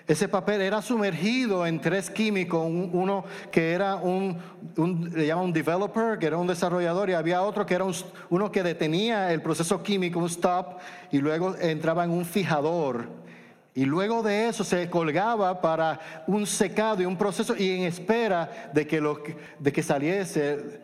Ese 0.08 0.28
papel 0.28 0.62
era 0.62 0.82
sumergido 0.82 1.66
en 1.66 1.80
tres 1.80 2.10
químicos, 2.12 2.64
uno 2.66 3.24
que 3.52 3.72
era 3.72 3.96
un, 3.96 4.38
un, 4.76 5.10
le 5.16 5.26
llaman 5.26 5.46
un 5.46 5.54
developer, 5.54 6.20
que 6.20 6.28
era 6.28 6.38
un 6.38 6.46
desarrollador, 6.46 7.10
y 7.10 7.14
había 7.14 7.42
otro 7.42 7.66
que 7.66 7.74
era 7.76 7.86
uno 8.30 8.52
que 8.52 8.62
detenía 8.62 9.32
el 9.32 9.42
proceso 9.42 9.82
químico, 9.82 10.20
un 10.20 10.26
stop, 10.26 10.80
y 11.12 11.20
luego 11.20 11.56
entraba 11.60 12.04
en 12.04 12.12
un 12.12 12.26
fijador. 12.26 13.25
Y 13.78 13.84
luego 13.84 14.24
de 14.24 14.48
eso 14.48 14.64
se 14.64 14.90
colgaba 14.90 15.60
para 15.62 16.24
un 16.28 16.48
secado 16.48 17.02
y 17.02 17.06
un 17.06 17.18
proceso 17.18 17.58
y 17.58 17.72
en 17.72 17.84
espera 17.84 18.72
de 18.74 18.88
que, 18.88 19.02
lo, 19.02 19.22
de 19.60 19.74
que 19.74 19.84
saliese 19.84 20.80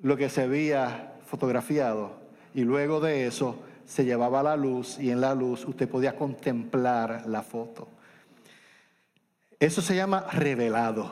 lo 0.00 0.16
que 0.16 0.30
se 0.30 0.42
había 0.42 1.12
fotografiado. 1.26 2.12
Y 2.54 2.62
luego 2.62 3.00
de 3.00 3.26
eso 3.26 3.62
se 3.84 4.06
llevaba 4.06 4.40
a 4.40 4.44
la 4.44 4.56
luz 4.56 4.98
y 4.98 5.10
en 5.10 5.20
la 5.20 5.34
luz 5.34 5.66
usted 5.66 5.86
podía 5.86 6.16
contemplar 6.16 7.24
la 7.26 7.42
foto. 7.42 7.86
Eso 9.60 9.82
se 9.82 9.94
llama 9.94 10.24
revelado. 10.32 11.10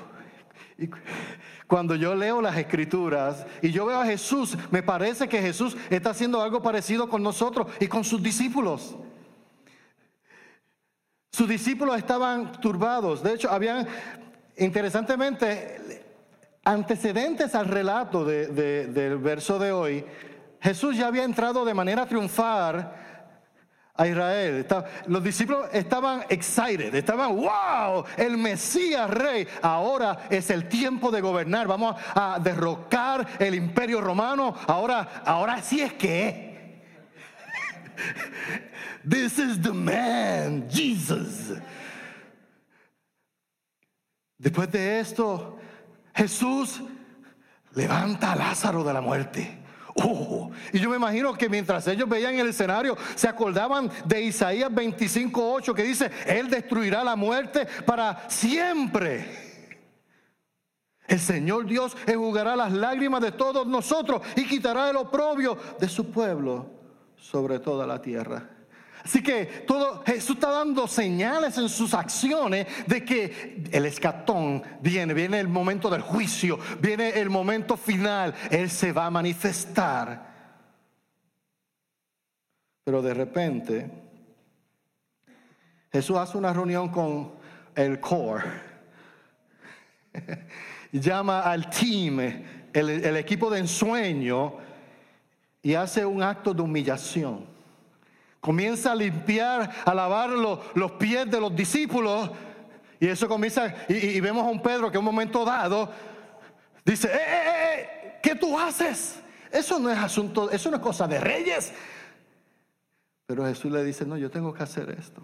Cuando 1.66 1.96
yo 1.96 2.14
leo 2.14 2.40
las 2.40 2.56
escrituras 2.56 3.46
y 3.60 3.70
yo 3.72 3.84
veo 3.84 4.00
a 4.00 4.06
Jesús, 4.06 4.56
me 4.70 4.82
parece 4.82 5.28
que 5.28 5.42
Jesús 5.42 5.76
está 5.90 6.10
haciendo 6.10 6.40
algo 6.40 6.62
parecido 6.62 7.10
con 7.10 7.22
nosotros 7.22 7.66
y 7.78 7.88
con 7.88 8.04
sus 8.04 8.22
discípulos. 8.22 8.96
Sus 11.34 11.48
discípulos 11.48 11.98
estaban 11.98 12.52
turbados. 12.60 13.20
De 13.20 13.34
hecho, 13.34 13.50
habían, 13.50 13.88
interesantemente, 14.56 16.04
antecedentes 16.62 17.56
al 17.56 17.66
relato 17.66 18.24
del 18.24 19.18
verso 19.18 19.58
de 19.58 19.72
hoy. 19.72 20.06
Jesús 20.60 20.96
ya 20.96 21.08
había 21.08 21.24
entrado 21.24 21.64
de 21.64 21.74
manera 21.74 22.06
triunfal 22.06 22.88
a 23.96 24.06
Israel. 24.06 24.64
Los 25.08 25.24
discípulos 25.24 25.66
estaban 25.72 26.24
excited, 26.28 26.94
estaban, 26.94 27.34
wow, 27.34 28.04
el 28.16 28.38
Mesías 28.38 29.10
rey, 29.10 29.44
ahora 29.60 30.28
es 30.30 30.50
el 30.50 30.68
tiempo 30.68 31.10
de 31.10 31.20
gobernar, 31.20 31.66
vamos 31.66 31.96
a 32.14 32.38
derrocar 32.40 33.26
el 33.40 33.56
imperio 33.56 34.00
romano, 34.00 34.54
ahora, 34.68 35.22
ahora 35.24 35.60
sí 35.60 35.80
es 35.80 35.94
que 35.94 36.43
This 39.08 39.38
is 39.38 39.60
the 39.60 39.72
man, 39.72 40.68
Jesus. 40.68 41.52
Después 44.38 44.70
de 44.70 45.00
esto, 45.00 45.58
Jesús 46.14 46.80
levanta 47.74 48.32
a 48.32 48.36
Lázaro 48.36 48.84
de 48.84 48.92
la 48.92 49.00
muerte. 49.00 49.60
Y 50.72 50.78
yo 50.80 50.90
me 50.90 50.96
imagino 50.96 51.34
que 51.34 51.48
mientras 51.48 51.86
ellos 51.86 52.08
veían 52.08 52.34
el 52.34 52.48
escenario, 52.48 52.96
se 53.14 53.28
acordaban 53.28 53.90
de 54.04 54.22
Isaías 54.22 54.70
25:8 54.70 55.72
que 55.74 55.84
dice: 55.84 56.10
Él 56.26 56.50
destruirá 56.50 57.04
la 57.04 57.14
muerte 57.14 57.66
para 57.86 58.28
siempre. 58.28 59.54
El 61.06 61.20
Señor 61.20 61.66
Dios 61.66 61.96
enjugará 62.06 62.56
las 62.56 62.72
lágrimas 62.72 63.20
de 63.20 63.32
todos 63.32 63.66
nosotros 63.66 64.22
y 64.36 64.46
quitará 64.46 64.90
el 64.90 64.96
oprobio 64.96 65.56
de 65.78 65.88
su 65.88 66.10
pueblo 66.10 66.83
sobre 67.24 67.58
toda 67.58 67.86
la 67.86 68.02
tierra. 68.02 68.50
Así 69.02 69.22
que 69.22 69.46
todo 69.66 70.02
Jesús 70.04 70.36
está 70.36 70.50
dando 70.50 70.86
señales 70.86 71.56
en 71.58 71.68
sus 71.68 71.94
acciones 71.94 72.66
de 72.86 73.04
que 73.04 73.64
el 73.70 73.86
escatón 73.86 74.62
viene, 74.80 75.14
viene 75.14 75.40
el 75.40 75.48
momento 75.48 75.88
del 75.88 76.02
juicio, 76.02 76.58
viene 76.80 77.10
el 77.10 77.30
momento 77.30 77.76
final, 77.76 78.34
él 78.50 78.70
se 78.70 78.92
va 78.92 79.06
a 79.06 79.10
manifestar. 79.10 80.34
Pero 82.84 83.00
de 83.00 83.14
repente 83.14 83.90
Jesús 85.90 86.16
hace 86.16 86.36
una 86.36 86.52
reunión 86.52 86.90
con 86.90 87.32
el 87.74 88.00
core. 88.00 88.44
Llama 90.92 91.40
al 91.40 91.70
team, 91.70 92.20
el, 92.20 92.90
el 92.90 93.16
equipo 93.16 93.50
de 93.50 93.60
ensueño 93.60 94.58
y 95.64 95.74
hace 95.74 96.04
un 96.04 96.22
acto 96.22 96.52
de 96.52 96.60
humillación. 96.60 97.46
Comienza 98.38 98.92
a 98.92 98.94
limpiar, 98.94 99.74
a 99.84 99.94
lavar 99.94 100.28
los, 100.28 100.92
pies 100.92 101.28
de 101.28 101.40
los 101.40 101.56
discípulos. 101.56 102.30
Y 103.00 103.08
eso 103.08 103.26
comienza, 103.26 103.74
y, 103.88 104.20
vemos 104.20 104.46
a 104.46 104.50
un 104.50 104.60
Pedro 104.60 104.90
que 104.90 104.98
en 104.98 105.00
un 105.00 105.06
momento 105.06 105.42
dado 105.42 105.90
dice, 106.84 107.08
¡Eh, 107.08 107.16
eh, 107.16 107.18
eh, 107.18 107.80
eh! 107.80 108.18
¿qué 108.22 108.34
tú 108.34 108.58
haces? 108.58 109.16
Eso 109.50 109.78
no 109.78 109.90
es 109.90 109.98
asunto, 109.98 110.50
eso 110.50 110.70
no 110.70 110.76
es 110.76 110.82
cosa 110.82 111.08
de 111.08 111.18
reyes. 111.18 111.72
Pero 113.26 113.46
Jesús 113.46 113.72
le 113.72 113.82
dice, 113.82 114.04
no, 114.04 114.18
yo 114.18 114.30
tengo 114.30 114.52
que 114.52 114.62
hacer 114.62 114.90
esto. 114.90 115.22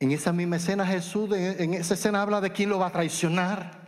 En 0.00 0.10
esa 0.10 0.32
misma 0.32 0.56
escena 0.56 0.84
Jesús, 0.84 1.30
en 1.32 1.74
esa 1.74 1.94
escena 1.94 2.22
habla 2.22 2.40
de 2.40 2.50
quién 2.50 2.70
lo 2.70 2.80
va 2.80 2.88
a 2.88 2.92
traicionar. 2.92 3.81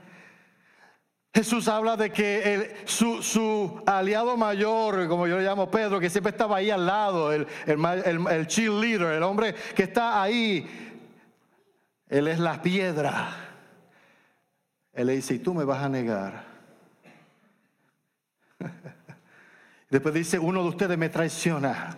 Jesús 1.34 1.66
habla 1.66 1.96
de 1.96 2.10
que 2.10 2.76
su, 2.84 3.82
aliado 3.86 4.36
mayor, 4.36 5.08
como 5.08 5.26
yo 5.26 5.36
le 5.36 5.44
llamo 5.44 5.68
Pedro, 5.68 5.98
que 5.98 6.08
siempre 6.08 6.30
estaba 6.30 6.58
ahí 6.58 6.70
al 6.70 6.86
lado, 6.86 7.32
el, 7.32 7.48
el, 7.66 8.26
el 8.30 8.46
cheerleader, 8.46 9.14
el 9.14 9.22
hombre 9.24 9.52
que 9.74 9.82
está 9.82 10.22
ahí, 10.22 10.64
él 12.08 12.28
es 12.28 12.38
la 12.38 12.62
piedra. 12.62 13.34
Él 14.92 15.08
le 15.08 15.16
dice, 15.16 15.34
y 15.34 15.38
tú 15.40 15.54
me 15.54 15.64
vas 15.64 15.82
a 15.82 15.88
negar. 15.88 16.44
Después 19.90 20.14
dice, 20.14 20.38
uno 20.38 20.62
de 20.62 20.68
ustedes 20.68 20.96
me 20.96 21.08
traiciona 21.08 21.96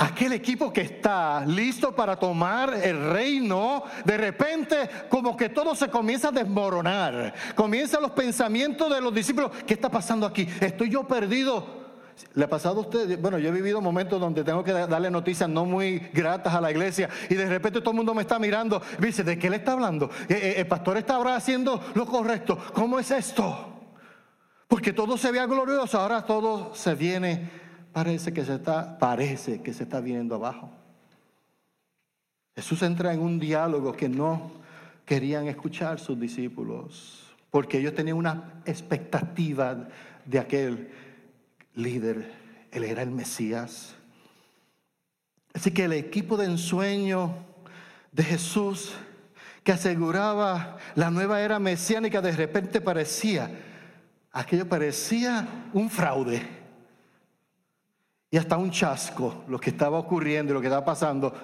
aquel 0.00 0.32
equipo 0.32 0.72
que 0.72 0.80
está 0.80 1.44
listo 1.46 1.94
para 1.94 2.16
tomar 2.16 2.72
el 2.72 3.12
reino, 3.12 3.84
de 4.04 4.16
repente 4.16 4.88
como 5.10 5.36
que 5.36 5.50
todo 5.50 5.74
se 5.74 5.88
comienza 5.88 6.28
a 6.28 6.32
desmoronar. 6.32 7.34
Comienzan 7.54 8.02
los 8.02 8.12
pensamientos 8.12 8.92
de 8.92 9.00
los 9.00 9.14
discípulos, 9.14 9.50
¿qué 9.66 9.74
está 9.74 9.90
pasando 9.90 10.26
aquí? 10.26 10.48
¿Estoy 10.60 10.88
yo 10.88 11.06
perdido? 11.06 11.80
¿Le 12.34 12.44
ha 12.44 12.48
pasado 12.48 12.78
a 12.78 12.80
usted? 12.80 13.18
Bueno, 13.20 13.38
yo 13.38 13.50
he 13.50 13.52
vivido 13.52 13.80
momentos 13.82 14.18
donde 14.18 14.42
tengo 14.42 14.64
que 14.64 14.72
darle 14.72 15.10
noticias 15.10 15.48
no 15.48 15.66
muy 15.66 15.98
gratas 16.14 16.54
a 16.54 16.60
la 16.62 16.70
iglesia 16.70 17.10
y 17.28 17.34
de 17.34 17.46
repente 17.46 17.80
todo 17.80 17.90
el 17.90 17.96
mundo 17.96 18.14
me 18.14 18.22
está 18.22 18.38
mirando 18.38 18.80
dice, 18.98 19.22
¿de 19.22 19.38
qué 19.38 19.50
le 19.50 19.56
está 19.56 19.72
hablando? 19.72 20.10
Eh, 20.28 20.34
eh, 20.34 20.54
¿El 20.58 20.66
pastor 20.66 20.96
está 20.96 21.16
ahora 21.16 21.36
haciendo 21.36 21.82
lo 21.94 22.06
correcto? 22.06 22.58
¿Cómo 22.72 22.98
es 22.98 23.10
esto? 23.10 23.66
Porque 24.66 24.92
todo 24.92 25.18
se 25.18 25.30
vea 25.30 25.46
glorioso, 25.46 25.98
ahora 25.98 26.24
todo 26.24 26.74
se 26.74 26.94
viene, 26.94 27.50
parece 27.92 28.32
que 28.32 28.44
se 28.44 28.54
está, 28.54 28.98
parece 28.98 29.62
que 29.62 29.72
se 29.72 29.84
está 29.84 30.00
viendo 30.00 30.34
abajo. 30.34 30.70
Jesús 32.54 32.82
entra 32.82 33.12
en 33.12 33.20
un 33.20 33.38
diálogo 33.38 33.92
que 33.92 34.08
no 34.08 34.50
querían 35.04 35.48
escuchar 35.48 35.98
sus 35.98 36.18
discípulos, 36.18 37.34
porque 37.50 37.78
ellos 37.78 37.94
tenían 37.94 38.16
una 38.16 38.62
expectativa 38.64 39.88
de 40.24 40.38
aquel 40.38 40.90
líder, 41.74 42.32
él 42.70 42.84
era 42.84 43.02
el 43.02 43.10
Mesías. 43.10 43.96
Así 45.52 45.70
que 45.72 45.84
el 45.84 45.94
equipo 45.94 46.36
de 46.36 46.46
ensueño 46.46 47.34
de 48.12 48.22
Jesús 48.22 48.92
que 49.64 49.72
aseguraba 49.72 50.78
la 50.94 51.10
nueva 51.10 51.40
era 51.42 51.58
mesiánica 51.58 52.20
de 52.20 52.32
repente 52.32 52.80
parecía, 52.80 53.50
aquello 54.32 54.68
parecía 54.68 55.68
un 55.72 55.90
fraude 55.90 56.59
y 58.30 58.36
hasta 58.36 58.56
un 58.56 58.70
chasco 58.70 59.44
lo 59.48 59.58
que 59.58 59.70
estaba 59.70 59.98
ocurriendo 59.98 60.52
y 60.52 60.54
lo 60.54 60.60
que 60.60 60.68
estaba 60.68 60.84
pasando. 60.84 61.34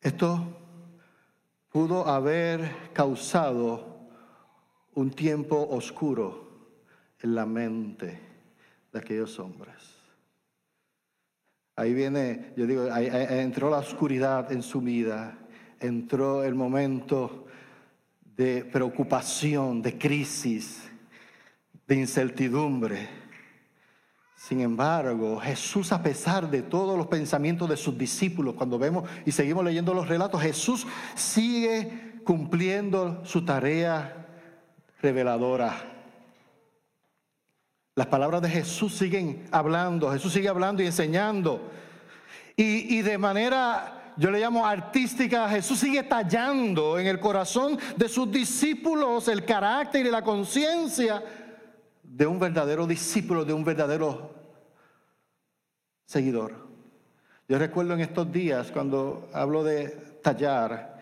Esto 0.00 0.58
pudo 1.70 2.06
haber 2.06 2.92
causado 2.92 3.98
un 4.94 5.10
tiempo 5.10 5.68
oscuro 5.70 6.48
en 7.20 7.34
la 7.34 7.46
mente 7.46 8.18
de 8.92 8.98
aquellos 8.98 9.38
hombres. 9.38 9.76
Ahí 11.76 11.94
viene, 11.94 12.52
yo 12.56 12.66
digo, 12.66 12.88
entró 12.92 13.70
la 13.70 13.78
oscuridad 13.78 14.50
en 14.50 14.62
su 14.62 14.80
vida, 14.80 15.38
entró 15.78 16.42
el 16.42 16.56
momento 16.56 17.46
de 18.34 18.64
preocupación, 18.64 19.80
de 19.80 19.96
crisis, 19.96 20.90
de 21.86 21.94
incertidumbre. 21.94 23.27
Sin 24.38 24.60
embargo, 24.60 25.40
Jesús, 25.40 25.90
a 25.92 26.02
pesar 26.02 26.48
de 26.48 26.62
todos 26.62 26.96
los 26.96 27.08
pensamientos 27.08 27.68
de 27.68 27.76
sus 27.76 27.98
discípulos, 27.98 28.54
cuando 28.54 28.78
vemos 28.78 29.08
y 29.26 29.32
seguimos 29.32 29.64
leyendo 29.64 29.92
los 29.92 30.08
relatos, 30.08 30.40
Jesús 30.40 30.86
sigue 31.14 32.20
cumpliendo 32.24 33.24
su 33.24 33.44
tarea 33.44 34.26
reveladora 35.02 35.98
las 37.98 38.06
palabras 38.06 38.40
de 38.42 38.48
Jesús 38.48 38.94
siguen 38.94 39.48
hablando, 39.50 40.12
Jesús 40.12 40.32
sigue 40.32 40.48
hablando 40.48 40.84
y 40.84 40.86
enseñando. 40.86 41.68
Y, 42.54 43.02
de 43.02 43.18
manera, 43.18 44.12
yo 44.16 44.30
le 44.30 44.38
llamo 44.38 44.64
artística, 44.64 45.48
Jesús 45.48 45.80
sigue 45.80 46.04
tallando 46.04 46.96
en 47.00 47.08
el 47.08 47.18
corazón 47.18 47.76
de 47.96 48.08
sus 48.08 48.30
discípulos 48.30 49.26
el 49.26 49.44
carácter 49.44 50.06
y 50.06 50.12
la 50.12 50.22
conciencia 50.22 51.24
de 52.10 52.26
un 52.26 52.38
verdadero 52.38 52.86
discípulo, 52.86 53.44
de 53.44 53.52
un 53.52 53.64
verdadero 53.64 54.30
seguidor. 56.06 56.54
Yo 57.48 57.58
recuerdo 57.58 57.94
en 57.94 58.00
estos 58.00 58.32
días 58.32 58.70
cuando 58.72 59.28
hablo 59.32 59.62
de 59.62 59.88
tallar, 60.22 60.98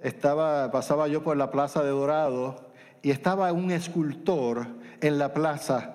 estaba, 0.00 0.70
pasaba 0.70 1.08
yo 1.08 1.22
por 1.22 1.36
la 1.36 1.50
plaza 1.50 1.82
de 1.82 1.90
Dorado 1.90 2.70
y 3.02 3.10
estaba 3.10 3.52
un 3.52 3.70
escultor 3.70 4.66
en 5.00 5.18
la 5.18 5.32
plaza 5.32 5.94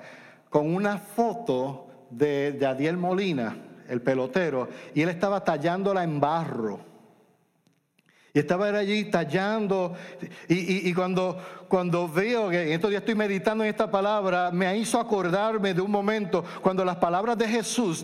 con 0.49 0.73
una 0.73 0.97
foto 0.97 1.87
de 2.09 2.57
Yadiel 2.59 2.97
Molina, 2.97 3.55
el 3.87 4.01
pelotero, 4.01 4.69
y 4.93 5.01
él 5.01 5.09
estaba 5.09 5.43
tallándola 5.43 6.03
en 6.03 6.19
barro. 6.19 6.92
Y 8.33 8.39
estaba 8.39 8.67
allí 8.69 9.05
tallando, 9.05 9.93
y, 10.47 10.89
y, 10.89 10.93
cuando, 10.93 11.37
cuando 11.67 12.09
veo 12.09 12.49
que 12.49 12.73
estos 12.73 12.89
días 12.89 13.01
estoy 13.01 13.13
meditando 13.13 13.63
en 13.63 13.69
esta 13.69 13.91
palabra, 13.91 14.49
me 14.51 14.75
hizo 14.75 14.99
acordarme 14.99 15.75
de 15.75 15.81
un 15.81 15.91
momento 15.91 16.43
cuando 16.61 16.83
las 16.83 16.95
palabras 16.95 17.37
de 17.37 17.47
Jesús 17.47 18.03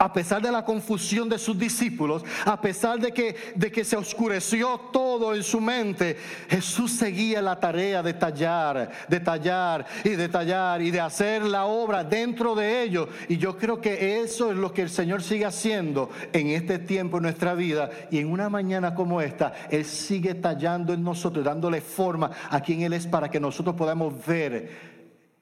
a 0.00 0.10
pesar 0.10 0.40
de 0.40 0.50
la 0.50 0.64
confusión 0.64 1.28
de 1.28 1.38
sus 1.38 1.58
discípulos, 1.58 2.24
a 2.46 2.58
pesar 2.58 2.98
de 2.98 3.12
que, 3.12 3.36
de 3.54 3.70
que 3.70 3.84
se 3.84 3.98
oscureció 3.98 4.80
todo 4.90 5.34
en 5.34 5.42
su 5.42 5.60
mente, 5.60 6.16
Jesús 6.48 6.92
seguía 6.92 7.42
la 7.42 7.60
tarea 7.60 8.02
de 8.02 8.14
tallar, 8.14 8.90
de 9.06 9.20
tallar 9.20 9.84
y 10.02 10.08
de 10.10 10.30
tallar 10.30 10.80
y 10.80 10.90
de 10.90 11.00
hacer 11.00 11.42
la 11.42 11.66
obra 11.66 12.02
dentro 12.02 12.54
de 12.54 12.82
ellos. 12.82 13.10
Y 13.28 13.36
yo 13.36 13.58
creo 13.58 13.78
que 13.78 14.22
eso 14.22 14.50
es 14.50 14.56
lo 14.56 14.72
que 14.72 14.80
el 14.80 14.88
Señor 14.88 15.22
sigue 15.22 15.44
haciendo 15.44 16.08
en 16.32 16.46
este 16.48 16.78
tiempo 16.78 17.18
en 17.18 17.24
nuestra 17.24 17.52
vida. 17.52 17.90
Y 18.10 18.20
en 18.20 18.32
una 18.32 18.48
mañana 18.48 18.94
como 18.94 19.20
esta, 19.20 19.52
Él 19.70 19.84
sigue 19.84 20.34
tallando 20.34 20.94
en 20.94 21.04
nosotros, 21.04 21.44
dándole 21.44 21.82
forma 21.82 22.30
a 22.48 22.62
quien 22.62 22.80
Él 22.80 22.94
es 22.94 23.06
para 23.06 23.28
que 23.28 23.38
nosotros 23.38 23.76
podamos 23.76 24.14
ver 24.26 24.90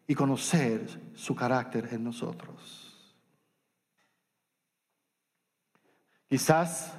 y 0.09 0.17
conocer 0.17 0.81
su 1.15 1.37
carácter 1.37 1.91
en 1.93 2.03
nosotros. 2.03 2.88
Quizás 6.29 6.93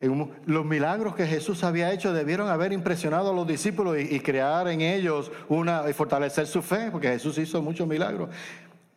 los 0.00 0.64
milagros 0.64 1.16
que 1.16 1.26
Jesús 1.26 1.64
había 1.64 1.92
hecho 1.92 2.12
debieron 2.12 2.48
haber 2.48 2.72
impresionado 2.72 3.30
a 3.30 3.34
los 3.34 3.46
discípulos 3.46 3.96
y, 3.98 4.20
crear 4.20 4.68
en 4.68 4.80
ellos 4.80 5.32
una 5.48 5.88
y 5.90 5.92
fortalecer 5.92 6.46
su 6.46 6.62
fe, 6.62 6.90
porque 6.92 7.08
Jesús 7.08 7.36
hizo 7.38 7.60
muchos 7.62 7.88
milagros. 7.88 8.30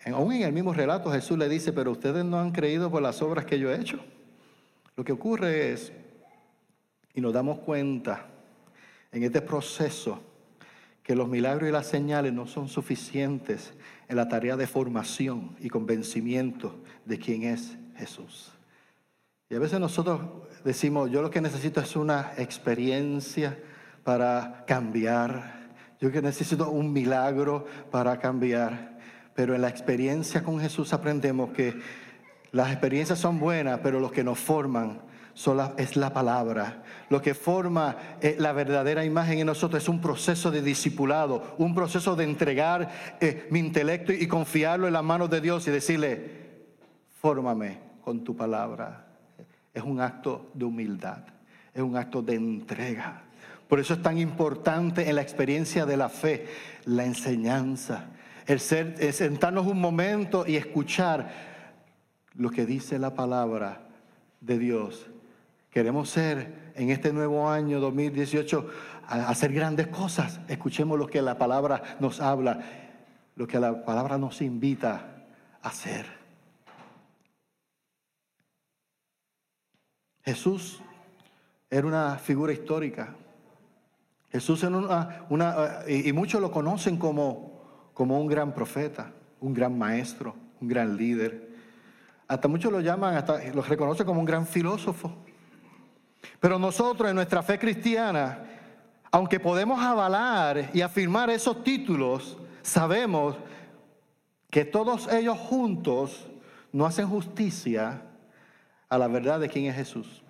Aún 0.06 0.34
en 0.34 0.44
el 0.44 0.54
mismo 0.54 0.74
relato 0.74 1.12
Jesús 1.12 1.38
le 1.38 1.50
dice, 1.50 1.74
pero 1.74 1.92
ustedes 1.92 2.24
no 2.24 2.40
han 2.40 2.52
creído 2.52 2.92
por 2.92 3.02
las 3.02 3.22
obras 3.22 3.46
que 3.46 3.58
yo 3.58 3.72
he 3.72 3.80
hecho. 3.80 4.00
Lo 4.96 5.04
que 5.04 5.12
ocurre 5.12 5.72
es, 5.72 5.92
y 7.16 7.22
nos 7.22 7.34
damos 7.34 7.60
cuenta 7.60 8.28
en 9.12 9.24
este 9.24 9.42
proceso, 9.42 10.22
que 11.04 11.16
los 11.16 11.28
milagros 11.28 11.68
y 11.68 11.72
las 11.72 11.88
señales 11.88 12.32
no 12.32 12.46
son 12.46 12.68
suficientes 12.68 13.74
en 14.08 14.16
la 14.18 14.28
tarea 14.30 14.56
de 14.56 14.68
formación 14.68 15.56
y 15.60 15.68
convencimiento 15.68 16.76
de 17.06 17.18
quién 17.18 17.44
es 17.44 17.76
Jesús. 18.02 18.52
Y 19.48 19.56
a 19.56 19.60
veces 19.60 19.80
nosotros 19.80 20.22
decimos, 20.64 21.12
yo 21.12 21.22
lo 21.22 21.30
que 21.30 21.40
necesito 21.40 21.82
es 21.82 21.96
una 21.96 22.32
experiencia 22.38 23.60
para 24.04 24.64
cambiar. 24.66 25.70
Yo 26.00 26.12
que 26.12 26.22
necesito 26.22 26.72
un 26.72 26.92
milagro 26.92 27.66
para 27.92 28.18
cambiar. 28.18 28.98
Pero 29.36 29.54
en 29.54 29.62
la 29.62 29.70
experiencia 29.70 30.44
con 30.44 30.60
Jesús 30.60 30.94
aprendemos 30.94 31.52
que 31.52 31.80
las 32.52 32.72
experiencias 32.72 33.20
son 33.20 33.40
buenas, 33.40 33.80
pero 33.84 34.00
los 34.00 34.12
que 34.12 34.24
nos 34.24 34.40
forman 34.40 35.02
es 35.78 35.96
la 35.96 36.12
palabra. 36.12 36.84
Lo 37.10 37.22
que 37.22 37.36
forma 37.36 37.98
eh, 38.20 38.36
la 38.40 38.54
verdadera 38.54 39.06
imagen 39.06 39.40
en 39.40 39.46
nosotros 39.46 39.84
es 39.84 39.90
un 39.90 40.02
proceso 40.02 40.50
de 40.50 40.62
discipulado, 40.62 41.56
un 41.60 41.76
proceso 41.76 42.16
de 42.16 42.24
entregar 42.24 42.90
eh, 43.20 43.48
mi 43.52 43.60
intelecto 43.60 44.12
y 44.12 44.28
confiarlo 44.28 44.88
en 44.88 44.94
las 44.94 45.04
manos 45.04 45.30
de 45.30 45.40
Dios 45.40 45.68
y 45.68 45.72
decirle, 45.72 46.42
fórmame, 47.22 47.91
con 48.04 48.24
tu 48.24 48.36
palabra. 48.36 49.06
Es 49.74 49.84
un 49.84 50.02
acto 50.02 50.52
de 50.54 50.66
humildad, 50.66 51.24
es 51.74 51.82
un 51.82 51.96
acto 51.96 52.22
de 52.22 52.36
entrega. 52.36 53.24
Por 53.68 53.80
eso 53.80 53.94
es 53.94 54.02
tan 54.02 54.18
importante 54.18 55.08
en 55.10 55.16
la 55.16 55.22
experiencia 55.22 55.86
de 55.86 55.96
la 55.96 56.10
fe, 56.10 56.48
la 56.86 57.06
enseñanza, 57.06 58.10
el, 58.46 58.60
ser, 58.60 59.14
sentarnos 59.14 59.66
un 59.66 59.80
momento 59.80 60.46
y 60.46 60.58
escuchar 60.58 61.32
lo 62.36 62.50
que 62.50 62.66
dice 62.66 63.00
la 63.00 63.14
palabra 63.14 63.88
de 64.42 64.60
Dios. 64.60 65.10
Queremos 65.70 66.10
ser 66.10 66.74
en 66.76 66.90
este 66.90 67.14
nuevo 67.14 67.50
año 67.50 67.80
2018 67.80 68.70
hacer 69.08 69.54
grandes 69.54 69.88
cosas. 69.88 70.42
Escuchemos 70.48 71.00
lo 71.00 71.08
que 71.08 71.22
la 71.22 71.38
palabra 71.38 71.82
nos 72.00 72.20
habla, 72.20 72.60
lo 73.36 73.48
que 73.48 73.60
la 73.60 73.86
palabra 73.86 74.18
nos 74.18 74.42
invita 74.42 75.24
a 75.62 75.70
hacer. 75.70 76.21
Jesús 80.24 80.82
era 81.70 81.88
una 81.88 82.18
figura 82.18 82.54
histórica. 82.54 83.16
Jesús 84.32 84.64
era 84.64 85.26
una, 85.30 85.80
y 85.88 86.12
muchos 86.14 86.42
lo 86.42 86.52
conocen 86.52 86.98
como, 86.98 87.62
como 87.94 88.20
un 88.20 88.28
gran 88.28 88.54
profeta, 88.54 89.12
un 89.40 89.54
gran 89.54 89.78
maestro, 89.78 90.36
un 90.62 90.68
gran 90.68 90.96
líder. 90.96 91.50
Hasta 92.28 92.48
muchos 92.48 92.72
lo 92.72 92.80
llaman, 92.80 93.16
hasta 93.16 93.44
lo 93.54 93.62
reconocen 93.62 94.06
como 94.06 94.20
un 94.20 94.26
gran 94.26 94.46
filósofo. 94.46 95.12
Pero 96.40 96.58
nosotros 96.60 97.10
en 97.10 97.16
nuestra 97.16 97.44
fe 97.44 97.60
cristiana, 97.60 98.40
aunque 99.12 99.40
podemos 99.40 99.82
avalar 99.82 100.70
y 100.74 100.82
afirmar 100.82 101.30
esos 101.30 101.64
títulos, 101.64 102.38
sabemos 102.62 103.36
que 104.50 104.66
todos 104.66 105.12
ellos 105.12 105.38
juntos 105.38 106.28
no 106.72 106.86
hacen 106.86 107.08
justicia 107.08 108.02
a 108.92 108.98
la 108.98 109.08
verdad 109.08 109.40
de 109.40 109.48
quién 109.48 109.68
es 109.68 109.76
Jesús. 109.78 110.22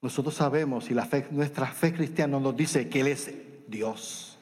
Nosotros 0.00 0.34
sabemos 0.34 0.90
y 0.90 0.94
la 0.94 1.04
fe, 1.04 1.26
nuestra 1.30 1.66
fe 1.66 1.92
cristiana 1.92 2.40
nos 2.40 2.56
dice 2.56 2.88
que 2.88 3.00
Él 3.00 3.08
es 3.08 3.30
Dios. 3.68 4.38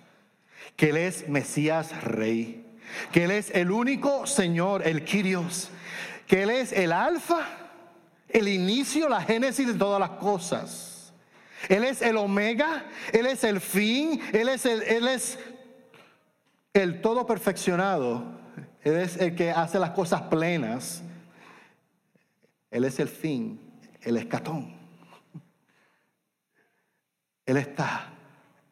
que 0.76 0.90
Él 0.90 0.98
es 0.98 1.28
Mesías 1.28 2.04
Rey, 2.04 2.64
que 3.10 3.24
Él 3.24 3.32
es 3.32 3.50
el 3.50 3.72
único 3.72 4.24
Señor, 4.26 4.86
el 4.86 5.04
Kyrios, 5.04 5.70
que 6.28 6.44
Él 6.44 6.50
es 6.50 6.72
el 6.72 6.92
alfa, 6.92 7.44
el 8.28 8.46
inicio, 8.46 9.08
la 9.08 9.22
génesis 9.22 9.66
de 9.66 9.74
todas 9.74 9.98
las 9.98 10.10
cosas. 10.10 11.12
Él 11.68 11.82
es 11.82 12.02
el 12.02 12.18
omega, 12.18 12.86
Él 13.12 13.26
es 13.26 13.42
el 13.42 13.60
fin, 13.60 14.20
Él 14.32 14.48
es 14.48 14.64
el, 14.64 14.82
él 14.82 15.08
es 15.08 15.40
el 16.72 17.00
todo 17.00 17.26
perfeccionado, 17.26 18.22
Él 18.84 18.94
es 18.94 19.16
el 19.16 19.34
que 19.34 19.50
hace 19.50 19.80
las 19.80 19.90
cosas 19.90 20.22
plenas, 20.22 21.02
Él 22.70 22.84
es 22.84 22.98
el 23.00 23.08
fin, 23.08 23.60
el 24.02 24.16
escatón. 24.16 24.74
Él 27.44 27.56
está 27.56 28.12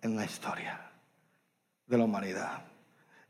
en 0.03 0.17
la 0.17 0.25
historia 0.25 0.91
de 1.87 1.99
la 1.99 2.05
humanidad. 2.05 2.65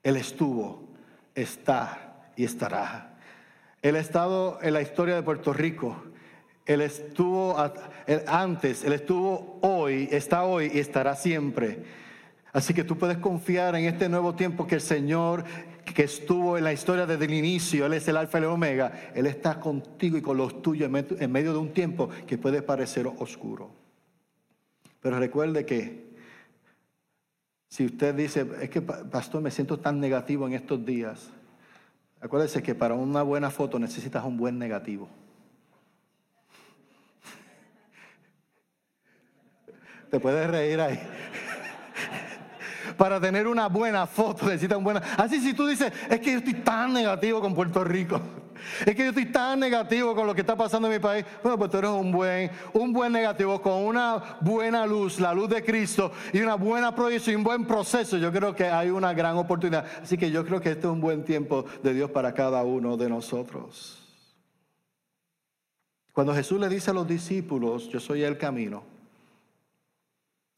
Él 0.03 0.17
estuvo, 0.17 0.89
está 1.35 2.31
y 2.37 2.45
estará. 2.45 3.19
Él 3.83 3.97
ha 3.97 4.01
estado 4.01 4.59
en 4.63 4.73
la 4.73 4.83
historia 4.83 5.15
de 5.15 5.23
Puerto 5.23 5.53
Rico. 5.53 6.03
Él 6.65 6.81
estuvo 6.81 7.57
antes, 8.27 8.85
Él 8.85 8.95
estuvo 8.95 9.59
hoy, 9.61 10.09
está 10.11 10.45
hoy 10.45 10.71
y 10.73 10.79
estará 10.79 11.15
siempre. 11.15 11.85
Así 12.53 12.73
que 12.73 12.85
tú 12.85 12.97
puedes 12.97 13.19
confiar 13.19 13.75
en 13.75 13.85
este 13.85 14.09
nuevo 14.09 14.35
tiempo 14.35 14.67
que 14.67 14.77
el 14.77 14.81
Señor 14.81 15.45
que 15.93 16.05
estuvo 16.05 16.57
en 16.57 16.65
la 16.65 16.73
historia 16.73 17.07
desde 17.07 17.25
el 17.25 17.35
inicio, 17.35 17.87
Él 17.87 17.95
es 17.95 18.09
el 18.09 18.17
alfa 18.17 18.39
y 18.39 18.43
el 18.43 18.49
omega, 18.49 19.11
Él 19.15 19.27
está 19.27 19.61
contigo 19.61 20.17
y 20.17 20.23
con 20.23 20.37
los 20.37 20.63
tuyos 20.63 20.91
en 20.93 21.33
medio 21.33 21.53
de 21.53 21.59
un 21.59 21.73
tiempo 21.73 22.09
que 22.27 22.39
puede 22.39 22.63
parecer 22.63 23.07
oscuro. 23.07 23.71
Pero 25.01 25.19
recuerde 25.19 25.67
que 25.67 26.05
si 27.69 27.85
usted 27.87 28.15
dice, 28.15 28.47
es 28.61 28.71
que 28.71 28.81
pastor, 28.81 29.43
me 29.43 29.51
siento 29.51 29.79
tan 29.79 30.01
negativo 30.01 30.47
en 30.47 30.55
estos 30.55 30.85
días, 30.85 31.31
acuérdese 32.21 32.63
que 32.63 32.75
para 32.75 32.95
una 32.95 33.23
buena 33.23 33.51
foto 33.51 33.79
necesitas 33.79 34.25
un 34.25 34.37
buen 34.37 34.59
negativo. 34.59 35.09
Te 40.11 40.21
puedes 40.21 40.49
reír 40.49 40.81
ahí 40.81 41.01
para 42.97 43.21
tener 43.21 43.47
una 43.47 43.69
buena 43.69 44.07
foto 44.07 44.47
necesitas 44.47 44.79
un 44.79 44.85
buena. 44.85 45.03
Así 45.17 45.41
si 45.41 45.55
tú 45.55 45.67
dices, 45.67 45.93
es 46.09 46.21
que 46.21 46.33
yo 46.33 46.39
estoy 46.39 46.55
tan 46.55 46.93
negativo 46.93 47.41
con 47.41 47.55
Puerto 47.55 47.85
Rico. 47.85 48.21
Es 48.87 48.95
que 48.95 49.03
yo 49.03 49.09
estoy 49.09 49.27
tan 49.27 49.61
negativo 49.61 50.15
con 50.15 50.27
lo 50.27 50.35
que 50.35 50.41
está 50.41 50.57
pasando 50.57 50.89
en 50.89 50.95
mi 50.95 51.01
país. 51.01 51.25
Bueno, 51.43 51.59
pues 51.59 51.71
tú 51.71 51.79
eres 51.79 51.91
un 51.91 52.11
buen, 52.11 52.51
un 52.73 52.93
buen 52.93 53.13
negativo 53.13 53.61
con 53.61 53.85
una 53.85 54.39
buena 54.41 54.87
luz, 54.87 55.21
la 55.21 55.35
luz 55.35 55.49
de 55.49 55.63
Cristo 55.63 56.13
y 56.33 56.41
una 56.41 56.55
buena 56.55 56.95
proyección 56.95 57.35
y 57.35 57.37
un 57.37 57.45
buen 57.45 57.67
proceso. 57.67 58.17
Yo 58.17 58.33
creo 58.33 58.55
que 58.55 58.65
hay 58.65 58.91
una 58.91 59.13
gran 59.13 59.37
oportunidad. 59.37 59.85
Así 60.03 60.17
que 60.17 60.31
yo 60.31 60.45
creo 60.45 60.61
que 60.61 60.71
este 60.71 60.87
es 60.87 60.93
un 60.93 61.01
buen 61.01 61.25
tiempo 61.25 61.65
de 61.83 61.95
Dios 61.95 62.11
para 62.11 62.33
cada 62.33 62.63
uno 62.65 62.97
de 62.97 63.09
nosotros. 63.09 64.01
Cuando 66.13 66.33
Jesús 66.35 66.61
le 66.61 66.69
dice 66.69 66.91
a 66.91 66.95
los 66.95 67.09
discípulos, 67.09 67.89
yo 67.89 67.99
soy 67.99 68.23
el 68.23 68.39
camino, 68.39 68.85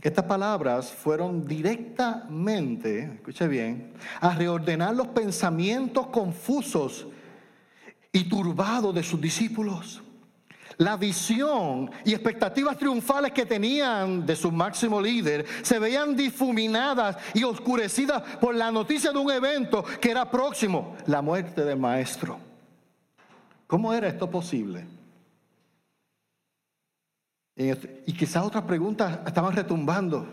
estas 0.02 0.24
palabras 0.24 0.92
fueron 0.92 1.46
directamente, 1.46 3.14
escuche 3.16 3.48
bien, 3.48 3.92
a 4.20 4.34
reordenar 4.34 4.94
los 4.94 5.08
pensamientos 5.08 6.08
confusos 6.08 7.06
y 8.12 8.24
turbados 8.28 8.94
de 8.94 9.02
sus 9.02 9.20
discípulos. 9.20 10.02
La 10.78 10.96
visión 10.96 11.90
y 12.04 12.12
expectativas 12.12 12.76
triunfales 12.76 13.32
que 13.32 13.46
tenían 13.46 14.26
de 14.26 14.36
su 14.36 14.52
máximo 14.52 15.00
líder 15.00 15.46
se 15.62 15.78
veían 15.78 16.14
difuminadas 16.14 17.16
y 17.32 17.44
oscurecidas 17.44 18.22
por 18.38 18.54
la 18.54 18.70
noticia 18.70 19.10
de 19.10 19.18
un 19.18 19.30
evento 19.30 19.82
que 20.00 20.10
era 20.10 20.30
próximo, 20.30 20.94
la 21.06 21.22
muerte 21.22 21.64
del 21.64 21.78
maestro. 21.78 22.38
¿Cómo 23.66 23.92
era 23.92 24.08
esto 24.08 24.30
posible? 24.30 24.86
Y 27.56 28.12
quizás 28.12 28.44
otras 28.44 28.64
preguntas 28.64 29.18
estaban 29.26 29.54
retumbando. 29.54 30.26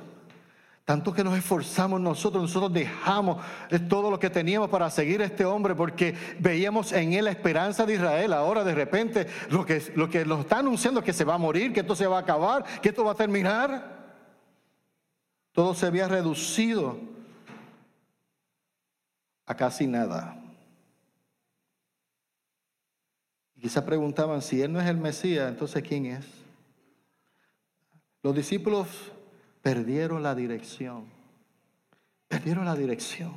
Tanto 0.84 1.14
que 1.14 1.24
nos 1.24 1.38
esforzamos 1.38 2.02
nosotros, 2.02 2.44
nosotros 2.44 2.74
dejamos 2.74 3.42
todo 3.88 4.12
lo 4.12 4.20
que 4.20 4.30
teníamos 4.30 4.70
para 4.70 4.90
seguir 4.90 5.22
a 5.22 5.26
este 5.26 5.46
hombre 5.46 5.74
porque 5.76 6.14
veíamos 6.40 6.92
en 6.92 7.14
él 7.14 7.24
la 7.24 7.32
esperanza 7.32 7.86
de 7.86 7.94
Israel. 7.94 8.34
Ahora 8.34 8.66
de 8.66 8.76
repente 8.76 9.28
lo 9.50 9.66
que, 9.66 9.82
lo 9.96 10.10
que 10.10 10.26
nos 10.26 10.42
está 10.42 10.60
anunciando 10.60 11.00
es 11.00 11.06
que 11.06 11.14
se 11.14 11.24
va 11.24 11.36
a 11.36 11.38
morir, 11.38 11.72
que 11.72 11.80
esto 11.80 11.96
se 11.96 12.06
va 12.06 12.18
a 12.18 12.22
acabar, 12.22 12.66
que 12.82 12.90
esto 12.90 13.06
va 13.06 13.14
a 13.14 13.16
terminar. 13.16 14.04
Todo 15.54 15.74
se 15.74 15.86
había 15.86 16.10
reducido 16.10 17.00
a 19.46 19.56
casi 19.56 19.88
nada. 19.88 20.38
Y 23.56 23.62
quizás 23.62 23.86
preguntaban, 23.86 24.42
si 24.42 24.62
él 24.62 24.74
no 24.74 24.82
es 24.82 24.88
el 24.88 24.98
Mesías, 24.98 25.48
entonces 25.48 25.82
¿quién 25.82 26.08
es? 26.08 26.43
Los 28.24 28.34
discípulos 28.34 28.88
perdieron 29.62 30.24
la 30.24 30.34
dirección. 30.34 31.04
Perdieron 32.30 32.64
la 32.64 32.74
dirección. 32.74 33.34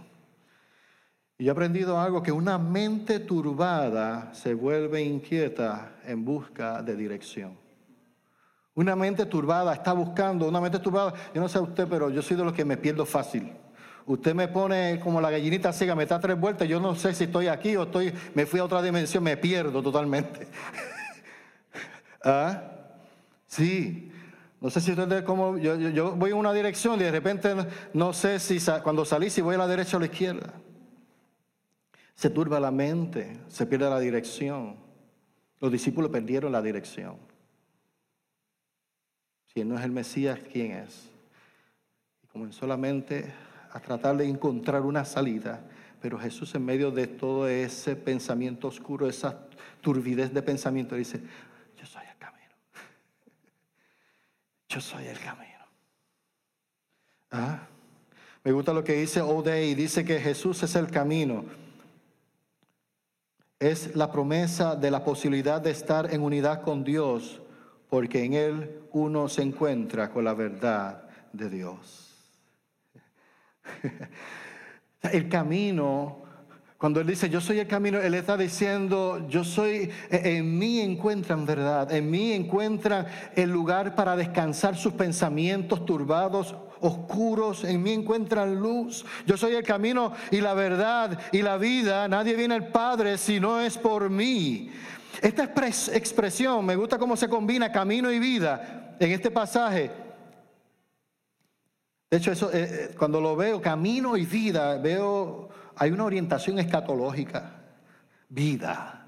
Y 1.39 1.49
he 1.49 1.51
aprendido 1.51 2.01
algo, 2.01 2.23
que 2.23 2.31
una 2.31 2.57
mente 2.57 3.19
turbada 3.19 4.33
se 4.33 4.55
vuelve 4.55 5.03
inquieta 5.03 5.97
en 6.07 6.25
busca 6.25 6.83
de 6.83 6.97
dirección. 6.97 7.59
Una 8.75 8.95
mente 8.95 9.27
turbada 9.27 9.75
está 9.75 9.93
buscando, 9.93 10.49
una 10.49 10.61
mente 10.61 10.79
turbada, 10.79 11.13
yo 11.35 11.41
no 11.41 11.49
sé 11.49 11.59
usted, 11.59 11.89
pero 11.89 12.09
yo 12.09 12.23
soy 12.23 12.37
de 12.37 12.45
los 12.45 12.53
que 12.53 12.65
me 12.65 12.77
pierdo 12.77 13.05
fácil. 13.05 13.53
Usted 14.07 14.35
me 14.35 14.47
pone 14.47 15.01
como 15.01 15.21
la 15.21 15.31
gallinita 15.31 15.73
ciega, 15.73 15.97
me 15.97 16.07
da 16.07 16.21
tres 16.21 16.39
vueltas, 16.39 16.69
yo 16.69 16.79
no 16.79 16.95
sé 16.95 17.13
si 17.13 17.25
estoy 17.25 17.49
aquí 17.49 17.75
o 17.75 17.83
estoy, 17.83 18.15
me 18.35 18.47
fui 18.47 18.61
a 18.61 18.65
otra 18.65 18.81
dimensión, 18.81 19.25
me 19.25 19.37
pierdo 19.37 19.83
totalmente. 19.83 20.47
¿Ah? 22.25 22.63
Sí, 23.47 24.13
no 24.67 24.71
sé 24.71 24.81
si 24.81 24.91
ustedes 24.91 25.23
como 25.23 25.57
yo, 25.59 25.77
yo, 25.77 26.17
voy 26.17 26.33
en 26.33 26.37
una 26.39 26.53
dirección 26.53 26.99
y 26.99 27.05
de 27.05 27.13
repente 27.13 27.55
no 27.95 28.13
sé 28.13 28.41
si 28.41 28.59
cuando 28.83 29.05
salí 29.05 29.31
si 29.31 29.41
voy 29.41 29.55
a 29.55 29.59
la 29.59 29.69
derecha 29.69 29.97
o 29.97 29.99
a 29.99 30.01
la 30.01 30.07
izquierda. 30.07 30.55
Se 32.17 32.31
turba 32.31 32.59
la 32.59 32.73
mente, 32.73 33.39
se 33.47 33.65
pierde 33.65 33.89
la 33.89 34.01
dirección. 34.01 34.75
Los 35.61 35.71
discípulos 35.71 36.11
perdieron 36.11 36.51
la 36.51 36.61
dirección. 36.61 37.17
Si 39.55 39.61
él 39.61 39.69
no 39.69 39.79
es 39.79 39.85
el 39.85 39.93
Mesías, 39.93 40.41
¿quién 40.53 40.73
es? 40.73 41.11
Y 42.25 42.27
comenzó 42.27 42.59
solamente 42.59 43.33
a 43.71 43.79
tratar 43.79 44.17
de 44.17 44.29
encontrar 44.29 44.83
una 44.83 45.05
salida, 45.05 45.61
pero 46.01 46.19
Jesús 46.19 46.53
en 46.57 46.65
medio 46.65 46.91
de 46.91 47.07
todo 47.07 47.47
ese 47.47 47.95
pensamiento 47.95 48.67
oscuro, 48.67 49.09
esa 49.09 49.47
turbidez 49.81 50.35
de 50.35 50.43
pensamiento, 50.43 50.97
dice, 50.97 51.21
yo 54.77 54.83
soy 54.83 55.07
el 55.07 55.19
camino. 55.19 55.65
¿Ah? 57.31 57.67
Me 58.45 58.53
gusta 58.53 58.75
lo 58.75 58.85
que 58.85 58.93
dice 58.93 59.23
O'Day, 59.23 59.75
dice 59.75 60.05
que 60.05 60.21
Jesús 60.21 60.63
es 60.65 60.77
el 60.77 60.91
camino. 60.91 61.47
Es 63.59 63.97
la 63.97 64.13
promesa 64.13 64.77
de 64.77 64.91
la 64.91 65.03
posibilidad 65.03 65.63
de 65.63 65.71
estar 65.71 66.13
en 66.13 66.21
unidad 66.21 66.61
con 66.61 66.85
Dios, 66.85 67.41
porque 67.89 68.23
en 68.23 68.35
Él 68.35 68.83
uno 68.93 69.31
se 69.31 69.41
encuentra 69.41 70.11
con 70.11 70.25
la 70.25 70.35
verdad 70.35 71.09
de 71.33 71.49
Dios. 71.49 72.15
El 75.11 75.31
camino 75.31 76.26
cuando 76.87 77.01
Él 77.01 77.09
dice, 77.09 77.29
yo 77.29 77.41
soy 77.41 77.59
el 77.59 77.67
camino, 77.67 77.99
Él 77.99 78.15
está 78.15 78.37
diciendo, 78.37 79.27
yo 79.29 79.43
soy, 79.43 79.91
eh, 80.09 80.37
en 80.37 80.57
mí 80.57 80.79
encuentran 80.79 81.45
verdad, 81.45 81.93
en 81.93 82.09
mí 82.09 82.31
encuentran 82.31 83.09
el 83.35 83.51
lugar 83.51 83.97
para 83.97 84.15
descansar 84.15 84.77
sus 84.77 84.93
pensamientos 84.93 85.85
turbados, 85.85 86.55
oscuros, 86.79 87.65
en 87.65 87.83
mí 87.83 87.91
encuentran 87.91 88.55
luz. 88.55 89.05
Yo 89.27 89.37
soy 89.37 89.57
el 89.57 89.65
camino 89.65 90.13
y 90.31 90.41
la 90.41 90.55
verdad 90.55 91.19
y 91.33 91.43
la 91.43 91.57
vida. 91.57 92.07
Nadie 92.07 92.37
viene 92.37 92.55
al 92.55 92.69
Padre 92.69 93.19
si 93.19 93.41
no 93.41 93.61
es 93.61 93.77
por 93.77 94.09
mí. 94.09 94.71
Esta 95.21 95.43
expresión, 95.43 96.65
me 96.65 96.77
gusta 96.77 96.99
cómo 96.99 97.17
se 97.17 97.29
combina 97.29 97.73
camino 97.73 98.13
y 98.13 98.21
vida 98.21 98.95
en 99.01 99.11
este 99.11 99.33
pasaje. 99.33 99.91
De 102.09 102.19
hecho, 102.19 102.31
eso, 102.31 102.53
eh, 102.53 102.69
eh, 102.71 102.95
cuando 102.97 103.21
lo 103.21 103.35
veo, 103.35 103.61
camino 103.61 104.17
y 104.17 104.25
vida, 104.25 104.79
veo 104.79 105.49
hay 105.77 105.91
una 105.91 106.05
orientación 106.05 106.59
escatológica. 106.59 107.53
Vida. 108.29 109.07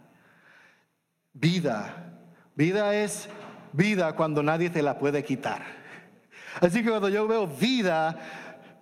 Vida. 1.33 2.13
Vida 2.55 2.95
es 2.95 3.29
vida 3.73 4.15
cuando 4.15 4.43
nadie 4.43 4.71
te 4.71 4.83
la 4.83 4.99
puede 4.99 5.25
quitar. 5.25 5.63
Así 6.61 6.83
que 6.83 6.91
cuando 6.91 7.09
yo 7.09 7.27
veo 7.29 7.47
vida, 7.47 8.19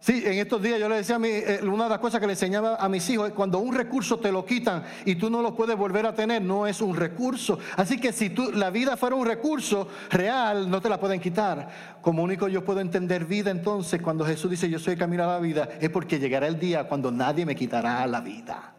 Sí, 0.07 0.23
en 0.25 0.39
estos 0.39 0.63
días 0.63 0.79
yo 0.79 0.89
le 0.89 0.99
decía 0.99 1.17
a 1.17 1.19
mí, 1.19 1.31
eh, 1.31 1.59
una 1.65 1.83
de 1.83 1.91
las 1.91 1.99
cosas 1.99 2.21
que 2.21 2.29
le 2.29 2.35
enseñaba 2.35 2.77
a 2.77 2.89
mis 2.89 3.11
hijos 3.11 3.27
es 3.27 3.35
cuando 3.35 3.59
un 3.59 3.75
recurso 3.75 4.21
te 4.21 4.31
lo 4.31 4.47
quitan 4.47 4.85
y 5.05 5.17
tú 5.17 5.29
no 5.29 5.43
lo 5.43 5.53
puedes 5.53 5.77
volver 5.77 6.07
a 6.07 6.15
tener, 6.15 6.43
no 6.43 6.65
es 6.69 6.81
un 6.81 6.95
recurso. 6.95 7.59
Así 7.77 7.99
que 7.99 8.13
si 8.13 8.33
la 8.55 8.71
vida 8.71 8.97
fuera 8.97 9.17
un 9.17 9.27
recurso 9.27 9.89
real, 10.11 10.71
no 10.71 10.81
te 10.81 10.89
la 10.89 11.01
pueden 11.01 11.21
quitar. 11.21 11.99
Como 12.03 12.23
único 12.23 12.47
yo 12.47 12.65
puedo 12.65 12.79
entender 12.79 13.25
vida 13.25 13.51
entonces, 13.51 14.01
cuando 14.01 14.25
Jesús 14.25 14.49
dice 14.49 14.71
yo 14.71 14.79
soy 14.79 14.93
el 14.93 14.99
camino 15.01 15.25
a 15.25 15.27
la 15.27 15.41
vida, 15.41 15.71
es 15.81 15.91
porque 15.91 16.21
llegará 16.21 16.47
el 16.47 16.61
día 16.61 16.87
cuando 16.87 17.11
nadie 17.11 17.45
me 17.45 17.57
quitará 17.57 18.07
la 18.07 18.21
vida. 18.21 18.75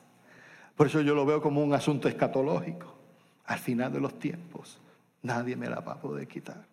Por 0.77 0.87
eso 0.87 1.01
yo 1.01 1.13
lo 1.13 1.25
veo 1.25 1.41
como 1.41 1.61
un 1.61 1.73
asunto 1.73 2.07
escatológico. 2.07 2.95
Al 3.47 3.59
final 3.59 3.91
de 3.91 3.99
los 3.99 4.17
tiempos, 4.17 4.79
nadie 5.23 5.57
me 5.57 5.69
la 5.69 5.81
va 5.81 5.91
a 5.91 5.99
poder 5.99 6.25
quitar. 6.25 6.63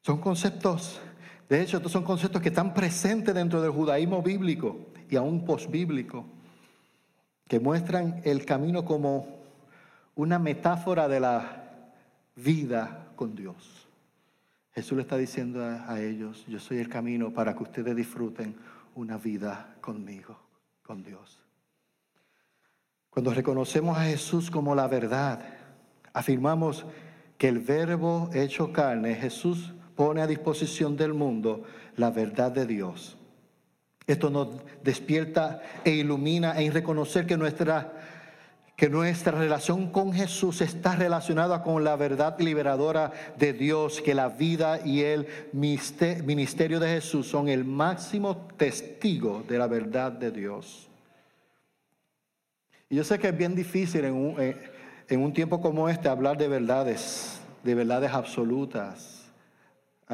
Son 0.00 0.18
conceptos 0.22 1.02
de 1.52 1.60
hecho, 1.60 1.76
estos 1.76 1.92
son 1.92 2.02
conceptos 2.02 2.40
que 2.40 2.48
están 2.48 2.72
presentes 2.72 3.34
dentro 3.34 3.60
del 3.60 3.72
judaísmo 3.72 4.22
bíblico 4.22 4.86
y 5.10 5.16
aún 5.16 5.44
posbíblico, 5.44 6.24
que 7.46 7.60
muestran 7.60 8.22
el 8.24 8.46
camino 8.46 8.86
como 8.86 9.26
una 10.14 10.38
metáfora 10.38 11.08
de 11.08 11.20
la 11.20 11.90
vida 12.36 13.08
con 13.16 13.34
Dios. 13.34 13.86
Jesús 14.74 14.96
le 14.96 15.02
está 15.02 15.18
diciendo 15.18 15.62
a, 15.62 16.00
ellos, 16.00 16.42
yo 16.48 16.58
soy 16.58 16.78
el 16.78 16.88
camino 16.88 17.34
para 17.34 17.54
que 17.54 17.64
ustedes 17.64 17.94
disfruten 17.94 18.56
una 18.94 19.18
vida 19.18 19.76
conmigo, 19.82 20.38
con 20.82 21.02
Dios. 21.02 21.38
Cuando 23.10 23.34
reconocemos 23.34 23.98
a 23.98 24.04
Jesús 24.04 24.50
como 24.50 24.74
la 24.74 24.88
verdad, 24.88 25.44
afirmamos 26.14 26.86
que 27.36 27.48
el 27.48 27.58
verbo 27.58 28.30
hecho 28.32 28.72
carne, 28.72 29.16
Jesús, 29.16 29.74
pone 29.94 30.22
a 30.22 30.26
disposición 30.26 30.96
del 30.96 31.14
mundo 31.14 31.64
la 31.96 32.10
verdad 32.10 32.52
de 32.52 32.66
Dios. 32.66 33.16
Esto 34.06 34.30
nos 34.30 34.48
despierta 34.82 35.62
e 35.84 35.90
ilumina 35.90 36.60
en 36.60 36.72
reconocer 36.72 37.26
que 37.26 37.36
nuestra, 37.36 37.92
que 38.76 38.88
nuestra 38.88 39.38
relación 39.38 39.90
con 39.90 40.12
Jesús 40.12 40.60
está 40.60 40.96
relacionada 40.96 41.62
con 41.62 41.84
la 41.84 41.94
verdad 41.96 42.38
liberadora 42.40 43.12
de 43.38 43.52
Dios, 43.52 44.00
que 44.00 44.14
la 44.14 44.28
vida 44.28 44.80
y 44.84 45.02
el 45.02 45.28
ministerio 45.52 46.80
de 46.80 46.88
Jesús 46.88 47.28
son 47.28 47.48
el 47.48 47.64
máximo 47.64 48.48
testigo 48.56 49.44
de 49.48 49.58
la 49.58 49.68
verdad 49.68 50.10
de 50.10 50.32
Dios. 50.32 50.88
Y 52.90 52.96
yo 52.96 53.04
sé 53.04 53.18
que 53.18 53.28
es 53.28 53.36
bien 53.36 53.54
difícil 53.54 54.04
en 54.04 54.14
un, 54.14 54.54
en 55.08 55.20
un 55.20 55.32
tiempo 55.32 55.60
como 55.62 55.88
este 55.88 56.08
hablar 56.08 56.36
de 56.36 56.48
verdades, 56.48 57.40
de 57.62 57.74
verdades 57.74 58.12
absolutas. 58.12 59.21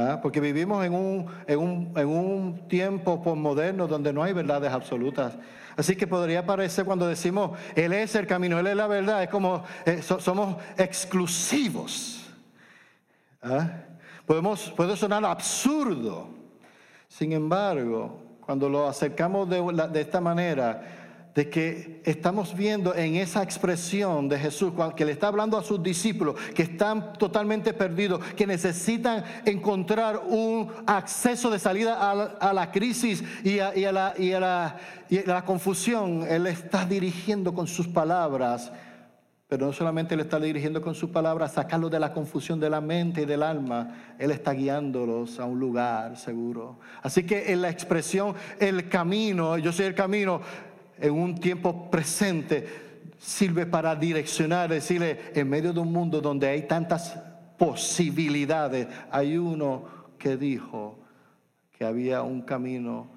¿Ah? 0.01 0.21
Porque 0.23 0.39
vivimos 0.39 0.85
en 0.87 0.95
un, 0.95 1.27
en, 1.49 1.59
un, 1.59 1.93
en 1.97 2.07
un 2.07 2.69
tiempo 2.69 3.21
postmoderno 3.21 3.89
donde 3.89 4.13
no 4.13 4.23
hay 4.23 4.33
verdades 4.33 4.71
absolutas. 4.71 5.37
Así 5.77 5.97
que 5.97 6.07
podría 6.07 6.47
parecer 6.47 6.85
cuando 6.85 7.09
decimos, 7.09 7.59
Él 7.75 7.93
es 7.93 8.15
el 8.15 8.25
camino, 8.25 8.61
Él 8.61 8.69
es 8.69 8.77
la 8.77 8.87
verdad, 8.87 9.25
es 9.25 9.29
como 9.29 9.65
eh, 9.85 10.01
somos 10.01 10.57
exclusivos. 10.77 12.31
¿Ah? 13.43 13.71
Podemos, 14.25 14.71
puede 14.77 14.97
sonar 14.97 15.25
absurdo. 15.25 16.29
Sin 17.09 17.33
embargo, 17.33 18.23
cuando 18.41 18.69
lo 18.69 18.87
acercamos 18.87 19.51
de 19.51 20.01
esta 20.01 20.21
manera, 20.21 20.98
de 21.39 21.49
que 21.49 22.03
estamos 22.05 22.57
viendo 22.57 22.97
en 22.97 23.15
esa 23.15 23.45
expresión 23.45 24.29
de 24.29 24.41
Jesús, 24.41 24.73
que 24.97 25.05
le 25.05 25.13
está 25.13 25.29
hablando 25.29 25.57
a 25.57 25.63
sus 25.63 25.81
discípulos, 25.81 26.35
que 26.53 26.65
están 26.65 27.13
totalmente 27.13 27.73
perdidos, 27.73 28.25
que 28.35 28.45
necesitan 28.45 29.23
encontrar 29.45 30.21
un 30.27 30.69
acceso 30.85 31.49
de 31.49 31.61
salida 31.61 32.11
a 32.41 32.53
la, 32.53 32.73
crisis 32.73 33.23
y 33.45 33.61
a, 33.61 33.71
la, 33.93 34.15
y 34.19 34.33
a 34.33 34.81
la 35.27 35.45
confusión. 35.45 36.27
Él 36.29 36.49
está 36.49 36.85
dirigiendo 36.85 37.55
con 37.55 37.69
sus 37.69 37.87
palabras. 37.87 38.73
Pero 39.49 39.65
no 39.65 39.73
solamente 39.73 40.15
le 40.15 40.25
está 40.25 40.39
dirigiendo 40.39 40.83
con 40.83 40.95
sus 40.95 41.09
palabras, 41.09 41.53
sacarlos 41.53 41.91
de 41.91 41.99
la 41.99 42.13
confusión 42.13 42.61
de 42.61 42.69
la 42.69 42.83
mente 42.83 43.23
y 43.23 43.25
del 43.25 43.43
alma, 43.43 44.15
Él 44.19 44.31
está 44.31 44.53
guiándolos 44.53 45.41
a 45.41 45.47
un 45.47 45.59
lugar 45.59 46.19
seguro. 46.19 46.81
Así 47.03 47.25
que 47.25 47.51
en 47.51 47.63
la 47.63 47.71
expresión, 47.71 48.35
el 48.61 48.91
camino, 48.91 49.57
yo 49.57 49.73
soy 49.73 49.87
el 49.87 49.95
camino, 49.95 50.43
en 51.01 51.13
un 51.13 51.35
tiempo 51.35 51.91
presente 51.91 52.67
sirve 53.19 53.67
para 53.67 53.95
direccionar, 53.97 54.71
decirle, 54.71 55.33
en 55.35 55.49
medio 55.49 55.73
de 55.73 55.81
un 55.81 55.93
mundo 55.93 56.21
donde 56.21 56.49
hay 56.49 56.63
tantas 56.63 57.19
posibilidades, 57.59 58.87
hay 59.11 59.37
uno 59.37 59.85
que 60.19 60.37
dijo 60.37 60.99
que 61.77 61.85
había 61.85 62.23
un 62.23 62.43
camino 62.43 63.09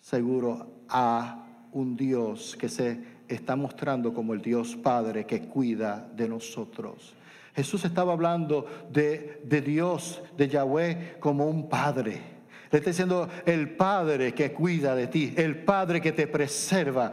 seguro 0.00 0.66
a 0.88 1.46
un 1.72 1.96
Dios 1.96 2.56
que 2.58 2.68
se 2.68 2.98
está 3.26 3.56
mostrando 3.56 4.12
como 4.12 4.34
el 4.34 4.42
Dios 4.42 4.76
Padre 4.76 5.24
que 5.24 5.40
cuida 5.40 6.06
de 6.14 6.28
nosotros. 6.28 7.14
Jesús 7.54 7.84
estaba 7.84 8.12
hablando 8.12 8.66
de, 8.92 9.40
de 9.44 9.60
Dios, 9.60 10.22
de 10.36 10.48
Yahweh, 10.48 11.16
como 11.20 11.46
un 11.46 11.68
Padre 11.68 12.33
le 12.74 12.78
está 12.78 12.90
diciendo 12.90 13.28
el 13.46 13.76
Padre 13.76 14.34
que 14.34 14.52
cuida 14.52 14.96
de 14.96 15.06
ti, 15.06 15.32
el 15.36 15.58
Padre 15.58 16.00
que 16.00 16.10
te 16.10 16.26
preserva. 16.26 17.12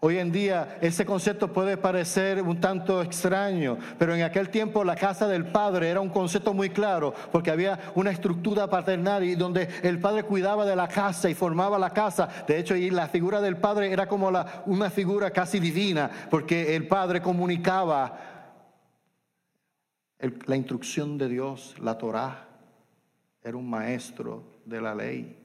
Hoy 0.00 0.18
en 0.18 0.32
día 0.32 0.78
ese 0.80 1.06
concepto 1.06 1.52
puede 1.52 1.76
parecer 1.76 2.42
un 2.42 2.58
tanto 2.58 3.00
extraño, 3.00 3.78
pero 4.00 4.16
en 4.16 4.22
aquel 4.22 4.48
tiempo 4.48 4.82
la 4.82 4.96
casa 4.96 5.28
del 5.28 5.44
padre 5.44 5.90
era 5.90 6.00
un 6.00 6.08
concepto 6.08 6.54
muy 6.54 6.70
claro, 6.70 7.14
porque 7.30 7.52
había 7.52 7.78
una 7.94 8.10
estructura 8.10 8.68
paternal 8.68 9.22
y 9.22 9.36
donde 9.36 9.68
el 9.82 10.00
padre 10.00 10.24
cuidaba 10.24 10.66
de 10.66 10.74
la 10.74 10.88
casa 10.88 11.30
y 11.30 11.34
formaba 11.34 11.78
la 11.78 11.90
casa. 11.90 12.28
De 12.48 12.58
hecho, 12.58 12.74
la 12.74 13.06
figura 13.06 13.40
del 13.40 13.58
padre 13.58 13.92
era 13.92 14.08
como 14.08 14.32
una 14.66 14.90
figura 14.90 15.30
casi 15.30 15.60
divina, 15.60 16.10
porque 16.30 16.74
el 16.74 16.88
padre 16.88 17.22
comunicaba 17.22 18.18
la 20.46 20.56
instrucción 20.56 21.16
de 21.16 21.28
Dios, 21.28 21.76
la 21.78 21.96
Torah. 21.96 22.48
Era 23.42 23.56
un 23.56 23.70
maestro 23.70 24.59
de 24.70 24.80
la 24.80 24.94
ley. 24.94 25.36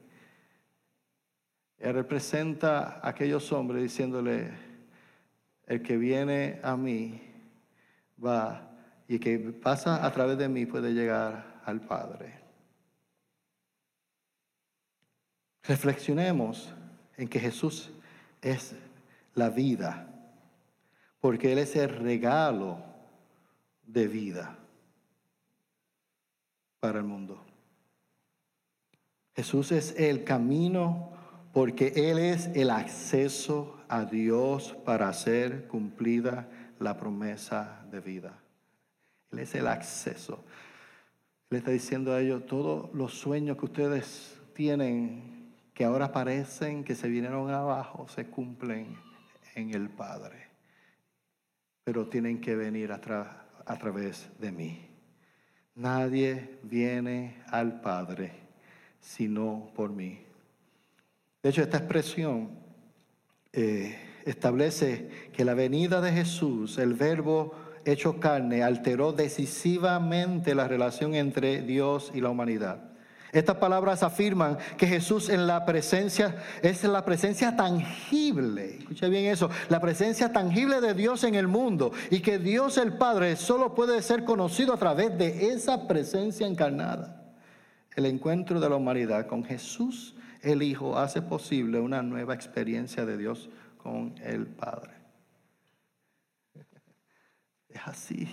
Él 1.78 1.92
representa 1.92 3.00
a 3.00 3.08
aquellos 3.08 3.52
hombres 3.52 3.82
diciéndole, 3.82 4.50
el 5.66 5.82
que 5.82 5.96
viene 5.96 6.60
a 6.62 6.76
mí 6.76 7.20
va 8.24 8.70
y 9.08 9.18
que 9.18 9.38
pasa 9.38 10.06
a 10.06 10.12
través 10.12 10.38
de 10.38 10.48
mí 10.48 10.64
puede 10.64 10.94
llegar 10.94 11.60
al 11.64 11.80
Padre. 11.80 12.40
Reflexionemos 15.64 16.72
en 17.16 17.28
que 17.28 17.40
Jesús 17.40 17.90
es 18.40 18.76
la 19.34 19.50
vida, 19.50 20.08
porque 21.20 21.52
Él 21.52 21.58
es 21.58 21.74
el 21.76 21.88
regalo 21.88 22.82
de 23.82 24.06
vida 24.06 24.56
para 26.78 26.98
el 26.98 27.04
mundo. 27.04 27.45
Jesús 29.36 29.70
es 29.70 29.94
el 29.98 30.24
camino 30.24 31.12
porque 31.52 31.92
Él 31.94 32.18
es 32.18 32.46
el 32.54 32.70
acceso 32.70 33.78
a 33.86 34.06
Dios 34.06 34.74
para 34.86 35.10
hacer 35.10 35.66
cumplida 35.68 36.48
la 36.78 36.96
promesa 36.96 37.84
de 37.90 38.00
vida. 38.00 38.38
Él 39.30 39.40
es 39.40 39.54
el 39.54 39.66
acceso. 39.66 40.42
Él 41.50 41.58
está 41.58 41.70
diciendo 41.70 42.14
a 42.14 42.20
ellos, 42.20 42.46
todos 42.46 42.92
los 42.94 43.12
sueños 43.12 43.58
que 43.58 43.66
ustedes 43.66 44.40
tienen, 44.54 45.54
que 45.74 45.84
ahora 45.84 46.12
parecen 46.12 46.82
que 46.82 46.94
se 46.94 47.06
vinieron 47.06 47.50
abajo, 47.50 48.08
se 48.08 48.28
cumplen 48.28 48.96
en 49.54 49.74
el 49.74 49.90
Padre. 49.90 50.46
Pero 51.84 52.08
tienen 52.08 52.40
que 52.40 52.56
venir 52.56 52.90
a, 52.90 52.96
a 53.66 53.78
través 53.78 54.30
de 54.40 54.50
mí. 54.50 54.88
Nadie 55.74 56.58
viene 56.62 57.42
al 57.50 57.82
Padre 57.82 58.45
sino 59.06 59.70
por 59.74 59.90
mí. 59.90 60.18
De 61.42 61.50
hecho, 61.50 61.62
esta 61.62 61.78
expresión 61.78 62.50
eh, 63.52 63.96
establece 64.24 65.08
que 65.32 65.44
la 65.44 65.54
venida 65.54 66.00
de 66.00 66.12
Jesús, 66.12 66.76
el 66.78 66.94
verbo 66.94 67.54
hecho 67.84 68.18
carne, 68.18 68.64
alteró 68.64 69.12
decisivamente 69.12 70.56
la 70.56 70.66
relación 70.66 71.14
entre 71.14 71.62
Dios 71.62 72.10
y 72.14 72.20
la 72.20 72.30
humanidad. 72.30 72.82
Estas 73.32 73.56
palabras 73.56 74.02
afirman 74.02 74.58
que 74.76 74.86
Jesús 74.88 75.28
en 75.28 75.46
la 75.46 75.64
presencia 75.64 76.36
es 76.62 76.82
la 76.84 77.04
presencia 77.04 77.54
tangible, 77.54 78.78
escucha 78.78 79.08
bien 79.08 79.26
eso, 79.26 79.50
la 79.68 79.80
presencia 79.80 80.32
tangible 80.32 80.80
de 80.80 80.94
Dios 80.94 81.22
en 81.22 81.34
el 81.34 81.46
mundo 81.46 81.92
y 82.10 82.20
que 82.20 82.38
Dios 82.38 82.76
el 82.78 82.94
Padre 82.94 83.36
solo 83.36 83.74
puede 83.74 84.02
ser 84.02 84.24
conocido 84.24 84.72
a 84.72 84.78
través 84.78 85.16
de 85.16 85.50
esa 85.50 85.86
presencia 85.86 86.46
encarnada. 86.46 87.25
El 87.96 88.04
encuentro 88.04 88.60
de 88.60 88.68
la 88.68 88.76
humanidad 88.76 89.26
con 89.26 89.42
Jesús, 89.42 90.14
el 90.42 90.62
Hijo, 90.62 90.98
hace 90.98 91.22
posible 91.22 91.80
una 91.80 92.02
nueva 92.02 92.34
experiencia 92.34 93.06
de 93.06 93.16
Dios 93.16 93.48
con 93.78 94.14
el 94.22 94.46
Padre. 94.46 94.92
Es 97.70 97.80
así. 97.86 98.28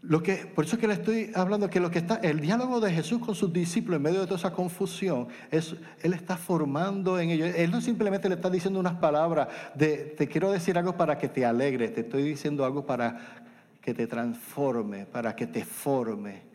Lo 0.00 0.22
que, 0.22 0.46
por 0.46 0.64
eso 0.64 0.76
es 0.76 0.80
que 0.80 0.86
le 0.86 0.94
estoy 0.94 1.32
hablando 1.34 1.70
que 1.70 1.80
lo 1.80 1.90
que 1.90 1.98
está, 1.98 2.16
el 2.16 2.40
diálogo 2.40 2.80
de 2.80 2.92
Jesús 2.92 3.18
con 3.18 3.34
sus 3.34 3.52
discípulos 3.52 3.96
en 3.96 4.02
medio 4.02 4.20
de 4.20 4.26
toda 4.26 4.38
esa 4.38 4.52
confusión, 4.52 5.28
es, 5.50 5.74
Él 6.02 6.12
está 6.12 6.36
formando 6.36 7.18
en 7.18 7.30
ellos. 7.30 7.52
Él 7.56 7.72
no 7.72 7.80
simplemente 7.80 8.28
le 8.28 8.36
está 8.36 8.48
diciendo 8.48 8.78
unas 8.78 8.94
palabras 8.94 9.48
de 9.74 10.14
te 10.16 10.28
quiero 10.28 10.52
decir 10.52 10.78
algo 10.78 10.96
para 10.96 11.18
que 11.18 11.28
te 11.28 11.44
alegre, 11.44 11.88
te 11.88 12.02
estoy 12.02 12.22
diciendo 12.22 12.64
algo 12.64 12.86
para 12.86 13.42
que 13.80 13.92
te 13.92 14.06
transforme, 14.06 15.06
para 15.06 15.34
que 15.34 15.48
te 15.48 15.64
forme. 15.64 16.51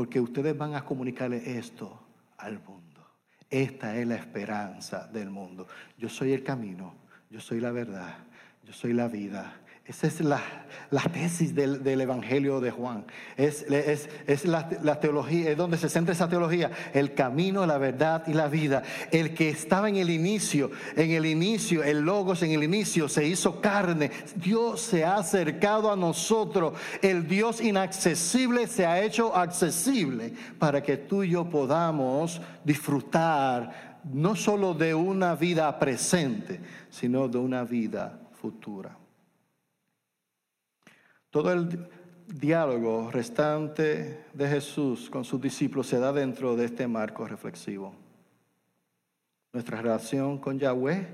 Porque 0.00 0.18
ustedes 0.18 0.56
van 0.56 0.74
a 0.74 0.82
comunicarle 0.82 1.58
esto 1.58 2.00
al 2.38 2.58
mundo. 2.64 3.06
Esta 3.50 3.94
es 3.98 4.06
la 4.06 4.14
esperanza 4.14 5.06
del 5.08 5.28
mundo. 5.28 5.66
Yo 5.98 6.08
soy 6.08 6.32
el 6.32 6.42
camino, 6.42 6.94
yo 7.28 7.38
soy 7.38 7.60
la 7.60 7.70
verdad, 7.70 8.16
yo 8.64 8.72
soy 8.72 8.94
la 8.94 9.08
vida. 9.08 9.60
Esa 9.86 10.06
es 10.06 10.20
la, 10.20 10.40
tesis 11.12 11.52
del, 11.52 12.00
Evangelio 12.00 12.60
de 12.60 12.70
Juan. 12.70 13.04
Es, 13.36 13.62
es, 13.68 14.44
la, 14.44 15.00
teología, 15.00 15.50
es 15.50 15.56
donde 15.56 15.78
se 15.78 15.88
centra 15.88 16.12
esa 16.12 16.28
teología. 16.28 16.70
El 16.92 17.14
camino, 17.14 17.66
la 17.66 17.76
verdad 17.76 18.22
y 18.28 18.34
la 18.34 18.46
vida. 18.46 18.84
El 19.10 19.34
que 19.34 19.48
estaba 19.48 19.88
en 19.88 19.96
el 19.96 20.08
inicio, 20.10 20.70
en 20.94 21.10
el 21.10 21.26
inicio, 21.26 21.82
el 21.82 22.02
Logos 22.02 22.42
en 22.44 22.52
el 22.52 22.62
inicio 22.62 23.08
se 23.08 23.26
hizo 23.26 23.60
carne. 23.60 24.12
Dios 24.36 24.80
se 24.80 25.04
ha 25.04 25.16
acercado 25.16 25.90
a 25.90 25.96
nosotros. 25.96 26.74
El 27.02 27.26
Dios 27.26 27.60
inaccesible 27.60 28.68
se 28.68 28.86
ha 28.86 29.02
hecho 29.02 29.34
accesible 29.34 30.34
para 30.60 30.82
que 30.84 30.98
tú 30.98 31.24
y 31.24 31.30
yo 31.30 31.50
podamos 31.50 32.40
disfrutar 32.64 33.98
no 34.04 34.36
solo 34.36 34.72
de 34.72 34.94
una 34.94 35.34
vida 35.34 35.76
presente, 35.80 36.60
sino 36.90 37.26
de 37.26 37.38
una 37.38 37.64
vida 37.64 38.20
futura. 38.40 38.99
Todo 41.30 41.52
el 41.52 41.88
diálogo 42.26 43.08
restante 43.10 44.24
de 44.32 44.48
Jesús 44.48 45.08
con 45.08 45.24
sus 45.24 45.40
discípulos 45.40 45.86
se 45.86 46.00
da 46.00 46.12
dentro 46.12 46.56
de 46.56 46.64
este 46.64 46.88
marco 46.88 47.26
reflexivo. 47.26 47.94
Nuestra 49.52 49.80
relación 49.80 50.38
con 50.38 50.58
Yahweh 50.58 51.06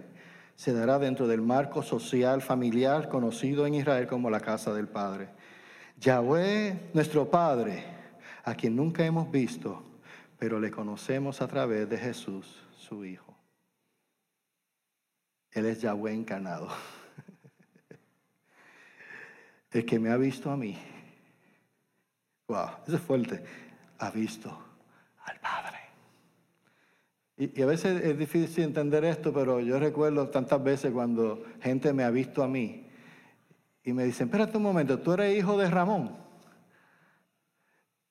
se 0.55 0.73
dará 0.73 0.99
dentro 0.99 1.27
del 1.27 1.43
marco 1.43 1.83
social 1.83 2.41
familiar 2.41 3.11
conocido 3.11 3.67
en 3.67 3.75
Israel 3.75 4.07
como 4.07 4.31
la 4.31 4.41
casa 4.41 4.73
del 4.73 4.89
Padre. 4.89 5.29
Yahweh, 5.99 6.91
nuestro 6.95 7.31
Padre, 7.31 7.85
a 8.45 8.55
quien 8.55 8.75
nunca 8.75 9.05
hemos 9.05 9.31
visto, 9.31 9.83
pero 10.39 10.59
le 10.59 10.71
conocemos 10.71 11.43
a 11.43 11.49
través 11.49 11.89
de 11.91 11.99
Jesús, 11.99 12.63
su 12.79 13.05
Hijo. 13.05 13.35
Él 15.51 15.67
es 15.67 15.83
Yahweh 15.83 16.15
encarnado. 16.15 16.69
El 19.71 19.85
que 19.85 19.99
me 19.99 20.11
ha 20.11 20.17
visto 20.17 20.51
a 20.51 20.57
mí, 20.57 20.77
wow, 22.49 22.69
eso 22.87 22.97
es 22.97 23.03
fuerte, 23.03 23.43
ha 23.99 24.11
visto 24.11 24.57
al 25.25 25.39
Padre. 25.41 25.79
Y, 27.37 27.61
a 27.61 27.67
veces 27.67 28.03
es 28.03 28.19
difícil 28.19 28.65
entender 28.65 29.05
esto, 29.05 29.33
pero 29.33 29.61
yo 29.61 29.79
recuerdo 29.79 30.29
tantas 30.29 30.63
veces 30.63 30.93
cuando 30.93 31.45
gente 31.61 31.93
me 31.93 32.05
ha 32.05 32.11
visto 32.11 32.43
a 32.43 32.49
mí 32.49 32.87
y 33.85 33.93
me 33.93 34.05
dicen, 34.05 34.29
espérate 34.29 34.57
un 34.57 34.63
momento, 34.63 34.99
tú 34.99 35.13
eres 35.13 35.37
hijo 35.37 35.59
de 35.59 35.71
Ramón. 35.71 36.17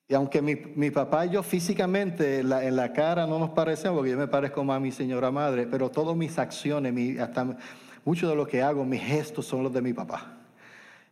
Y 0.07 0.13
aunque 0.13 0.41
mi, 0.41 0.91
papá 0.91 1.25
y 1.25 1.31
yo 1.31 1.41
físicamente 1.41 2.39
en 2.39 2.75
la, 2.75 2.93
cara 2.93 3.25
no 3.25 3.39
nos 3.39 3.49
parecemos, 3.49 3.97
porque 3.97 4.11
yo 4.11 4.17
me 4.17 4.27
parezco 4.27 4.63
más 4.63 4.77
a 4.77 4.79
mi 4.79 4.91
señora 4.91 5.31
madre, 5.31 5.65
pero 5.65 5.89
todas 5.89 6.15
mis 6.15 6.37
acciones, 6.37 6.93
mi, 6.93 7.17
hasta 7.17 7.57
mucho 8.03 8.29
de 8.29 8.35
lo 8.35 8.45
que 8.45 8.61
hago, 8.61 8.85
mis 8.85 9.01
gestos 9.01 9.47
son 9.47 9.63
los 9.63 9.73
de 9.73 9.81
mi 9.81 9.93
papá. 9.93 10.44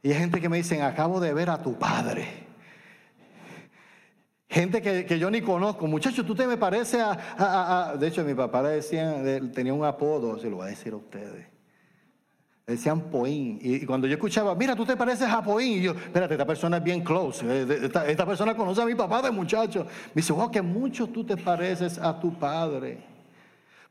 Y 0.03 0.11
hay 0.11 0.19
gente 0.19 0.41
que 0.41 0.49
me 0.49 0.57
dicen, 0.57 0.81
acabo 0.81 1.21
de 1.21 1.33
ver 1.33 1.49
a 1.49 1.63
tu 1.63 1.79
padre. 1.79 2.27
Gente 4.49 4.81
que, 4.81 5.17
yo 5.17 5.31
ni 5.31 5.41
conozco. 5.41 5.87
Muchachos, 5.87 6.25
tú 6.25 6.35
te 6.35 6.45
me 6.45 6.57
pareces 6.57 7.01
a, 7.01 7.95
De 7.97 8.07
hecho, 8.07 8.23
mi 8.23 8.35
papá 8.35 8.61
le 8.61 8.69
decían, 8.69 9.51
tenía 9.53 9.73
un 9.73 9.85
apodo, 9.85 10.37
se 10.37 10.49
lo 10.49 10.57
voy 10.57 10.67
a 10.67 10.69
decir 10.69 10.91
a 10.93 10.97
ustedes. 10.97 11.47
Le 12.67 12.75
decían 12.75 13.01
Poín. 13.09 13.57
Y, 13.61 13.85
cuando 13.85 14.05
yo 14.05 14.13
escuchaba, 14.13 14.53
mira, 14.55 14.75
tú 14.75 14.85
te 14.85 14.97
pareces 14.97 15.29
a 15.29 15.41
Poín. 15.41 15.79
Y 15.79 15.81
yo, 15.83 15.91
espérate, 15.93 16.33
esta 16.33 16.45
persona 16.45 16.77
es 16.77 16.83
bien 16.83 17.01
close. 17.01 17.45
Eh, 17.45 17.89
esta, 18.07 18.25
persona 18.25 18.55
conoce 18.55 18.81
a 18.81 18.85
mi 18.85 18.95
papá 18.95 19.21
de 19.21 19.31
muchacho. 19.31 19.85
Me 20.13 20.21
dice, 20.21 20.33
wow, 20.33 20.51
que 20.51 20.61
mucho 20.61 21.07
tú 21.07 21.23
te 21.23 21.37
pareces 21.37 21.97
a 21.97 22.19
tu 22.19 22.37
padre. 22.37 22.99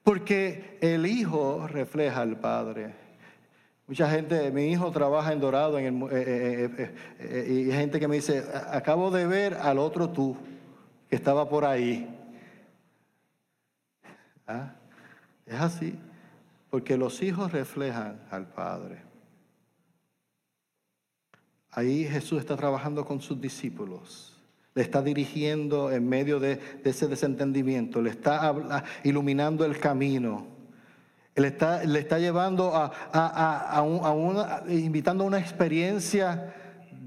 Porque 0.05 0.79
el 0.83 1.07
hijo 1.07 1.67
refleja 1.67 2.21
al 2.21 2.39
padre. 2.39 3.02
Mucha 3.87 4.09
gente, 4.09 4.51
mi 4.53 4.71
hijo 4.71 4.91
trabaja 4.91 5.33
en 5.33 5.41
Dorado 5.41 5.79
en 5.79 5.87
el, 5.87 6.03
eh, 6.13 6.71
eh, 6.79 6.95
eh, 7.19 7.67
y 7.69 7.73
gente 7.73 7.99
que 7.99 8.07
me 8.07 8.17
dice, 8.17 8.45
acabo 8.71 9.11
de 9.11 9.27
ver 9.27 9.55
al 9.55 9.79
otro 9.79 10.09
tú 10.09 10.37
que 11.09 11.17
estaba 11.17 11.49
por 11.49 11.65
ahí. 11.65 12.09
¿Ah? 14.47 14.75
Es 15.45 15.61
así, 15.61 15.99
porque 16.71 16.97
los 16.97 17.23
hijos 17.23 17.53
reflejan 17.53 18.21
al 18.31 18.47
Padre. 18.47 19.03
Ahí 21.71 22.05
Jesús 22.05 22.39
está 22.39 22.57
trabajando 22.57 23.05
con 23.05 23.21
sus 23.21 23.41
discípulos, 23.41 24.41
le 24.75 24.83
está 24.83 25.03
dirigiendo 25.03 25.91
en 25.91 26.09
medio 26.09 26.39
de, 26.39 26.57
de 26.57 26.91
ese 26.91 27.09
desentendimiento, 27.09 28.01
le 28.01 28.11
está 28.11 28.85
iluminando 29.03 29.65
el 29.65 29.79
camino. 29.79 30.52
Él 31.35 31.47
está, 31.47 31.83
le 31.85 31.99
está 31.99 32.19
llevando 32.19 32.75
a, 32.75 32.93
a, 33.13 33.83
una, 33.83 34.63
invitando 34.69 35.25
a 35.25 35.27
una 35.27 35.39
experiencia 35.39 36.55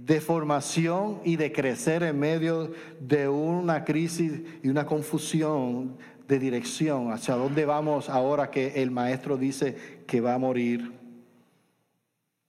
de 0.04 0.20
formación 0.20 1.22
y 1.24 1.36
de 1.36 1.52
crecer 1.52 2.04
en 2.04 2.20
medio 2.20 2.72
de 3.00 3.28
una 3.28 3.84
crisis 3.84 4.42
y 4.64 4.70
una 4.70 4.86
confusión 4.86 5.98
de 6.28 6.40
dirección. 6.40 7.12
¿Hacia 7.12 7.36
dónde 7.36 7.66
vamos 7.66 8.10
ahora 8.10 8.50
que 8.50 8.82
el 8.82 8.90
maestro 8.90 9.38
dice 9.38 10.04
que 10.08 10.22
va 10.22 10.34
a 10.34 10.40
morir? 10.40 10.92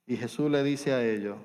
Y 0.06 0.16
Jesús 0.16 0.50
le 0.50 0.62
dice 0.62 0.92
a 0.92 1.04
ellos, 1.04 1.36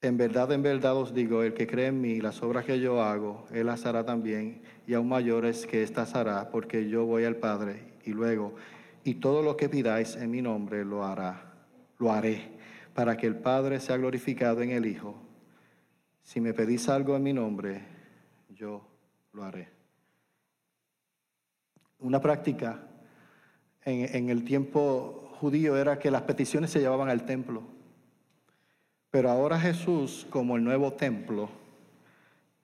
en 0.00 0.16
verdad, 0.16 0.50
en 0.50 0.62
verdad 0.62 0.96
os 0.96 1.14
digo, 1.14 1.44
el 1.44 1.54
que 1.54 1.68
cree 1.68 1.86
en 1.86 2.00
mí, 2.00 2.20
las 2.20 2.42
obras 2.42 2.64
que 2.64 2.80
yo 2.80 3.00
hago, 3.00 3.46
él 3.52 3.66
las 3.66 3.86
hará 3.86 4.04
también, 4.04 4.62
y 4.88 4.94
aún 4.94 5.08
mayores 5.08 5.66
que 5.66 5.84
éstas 5.84 6.16
hará, 6.16 6.50
porque 6.50 6.88
yo 6.88 7.04
voy 7.04 7.24
al 7.24 7.36
Padre 7.36 7.91
y 8.04 8.10
luego, 8.10 8.54
y 9.04 9.14
todo 9.14 9.42
lo 9.42 9.56
que 9.56 9.68
pidáis 9.68 10.16
en 10.16 10.30
mi 10.30 10.42
nombre 10.42 10.84
lo 10.84 11.04
hará, 11.04 11.54
lo 11.98 12.12
haré, 12.12 12.52
para 12.94 13.16
que 13.16 13.26
el 13.26 13.36
Padre 13.36 13.80
sea 13.80 13.96
glorificado 13.96 14.62
en 14.62 14.70
el 14.70 14.86
Hijo. 14.86 15.14
Si 16.22 16.40
me 16.40 16.54
pedís 16.54 16.88
algo 16.88 17.16
en 17.16 17.22
mi 17.22 17.32
nombre, 17.32 17.82
yo 18.50 18.86
lo 19.32 19.44
haré. 19.44 19.68
Una 21.98 22.20
práctica 22.20 22.80
en, 23.84 24.28
el 24.28 24.44
tiempo 24.44 25.32
judío 25.40 25.76
era 25.76 25.98
que 25.98 26.10
las 26.10 26.22
peticiones 26.22 26.70
se 26.70 26.80
llevaban 26.80 27.08
al 27.08 27.24
templo. 27.24 27.62
Pero 29.10 29.30
ahora 29.30 29.58
Jesús, 29.58 30.26
como 30.30 30.56
el 30.56 30.64
nuevo 30.64 30.92
templo, 30.92 31.50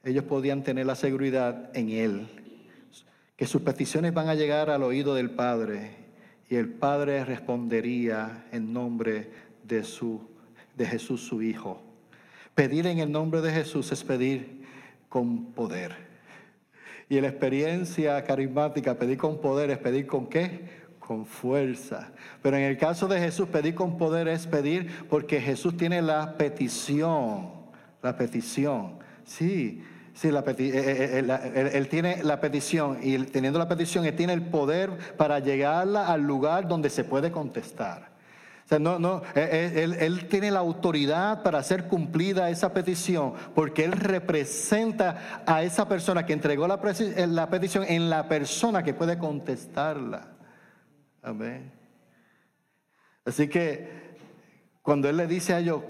ellos 0.05 0.25
podían 0.25 0.63
tener 0.63 0.87
la 0.87 0.95
seguridad 0.95 1.71
en 1.77 1.91
Él, 1.91 2.29
que 3.39 3.47
sus 3.47 3.63
peticiones 3.63 4.13
van 4.13 4.29
a 4.29 4.35
llegar 4.35 4.69
al 4.69 4.83
oído 4.83 5.15
del 5.15 5.31
Padre 5.31 5.93
y 6.51 6.57
el 6.57 6.69
Padre 6.69 7.25
respondería 7.25 8.47
en 8.51 8.73
nombre 8.73 9.31
de, 9.63 9.85
su, 9.85 10.29
de 10.77 10.85
Jesús 10.85 11.21
su 11.21 11.41
Hijo. 11.41 11.81
Pedir 12.57 12.89
en 12.89 12.99
el 12.99 13.13
nombre 13.13 13.41
de 13.41 13.53
Jesús 13.53 13.93
es 13.93 14.03
pedir 14.03 14.65
con 15.09 15.53
poder. 15.53 15.95
Y 17.09 17.21
la 17.21 17.29
experiencia 17.29 18.25
carismática, 18.25 18.99
pedir 18.99 19.19
con 19.19 19.41
poder 19.41 19.71
es 19.71 19.79
pedir 19.79 20.09
con 20.09 20.27
qué? 20.27 20.69
Con 20.99 21.25
fuerza. 21.25 22.13
Pero 22.43 22.57
en 22.57 22.65
el 22.65 22.77
caso 22.77 23.07
de 23.07 23.21
Jesús, 23.21 23.49
pedir 23.49 23.77
con 23.77 23.99
poder 23.99 24.27
es 24.27 24.49
pedir 24.49 25.07
porque 25.09 25.41
Jesús 25.41 25.77
tiene 25.77 26.03
la 26.03 26.37
petición. 26.37 27.53
La 28.03 28.17
petición. 28.17 28.99
Sí, 29.25 29.81
Sí, 30.19 30.33
la 30.33 30.41
eh, 30.41 30.57
eh, 30.59 31.25
eh, 31.29 31.71
él, 31.75 31.89
tiene 31.89 32.25
la 32.25 32.41
petición 32.41 32.99
y 33.01 33.19
teniendo 33.19 33.57
la 33.57 33.69
petición, 33.69 34.05
él 34.05 34.17
tiene 34.17 34.33
el 34.33 34.43
poder 34.43 35.15
para 35.17 35.39
llegarla 35.39 36.09
al 36.09 36.23
lugar 36.23 36.67
donde 36.67 36.91
se 36.91 37.05
puede 37.05 37.31
contestar. 37.31 38.11
O 38.65 38.69
sea, 38.69 38.81
no, 38.81 38.99
no, 38.99 39.23
él, 39.37 39.95
él, 39.95 40.27
tiene 40.27 40.51
la 40.51 40.59
autoridad 40.59 41.45
para 41.45 41.61
hacer 41.61 41.87
cumplida 41.87 42.51
esa 42.51 42.75
petición, 42.75 43.35
porque 43.55 43.85
él 43.85 43.93
representa 43.93 45.45
a 45.47 45.63
esa 45.63 45.89
persona 45.89 46.27
que 46.27 46.33
entregó 46.33 46.67
la, 46.67 46.81
la 47.29 47.49
petición 47.49 47.85
en 47.87 48.11
la 48.11 48.27
persona 48.27 48.83
que 48.83 48.95
puede 48.95 49.19
contestarla. 49.19 50.33
Amén. 51.23 51.73
Así 53.25 53.47
que 53.47 54.17
cuando 54.83 55.09
él 55.09 55.17
le 55.17 55.29
dice 55.29 55.55
a 55.55 55.61
ellos, 55.61 55.81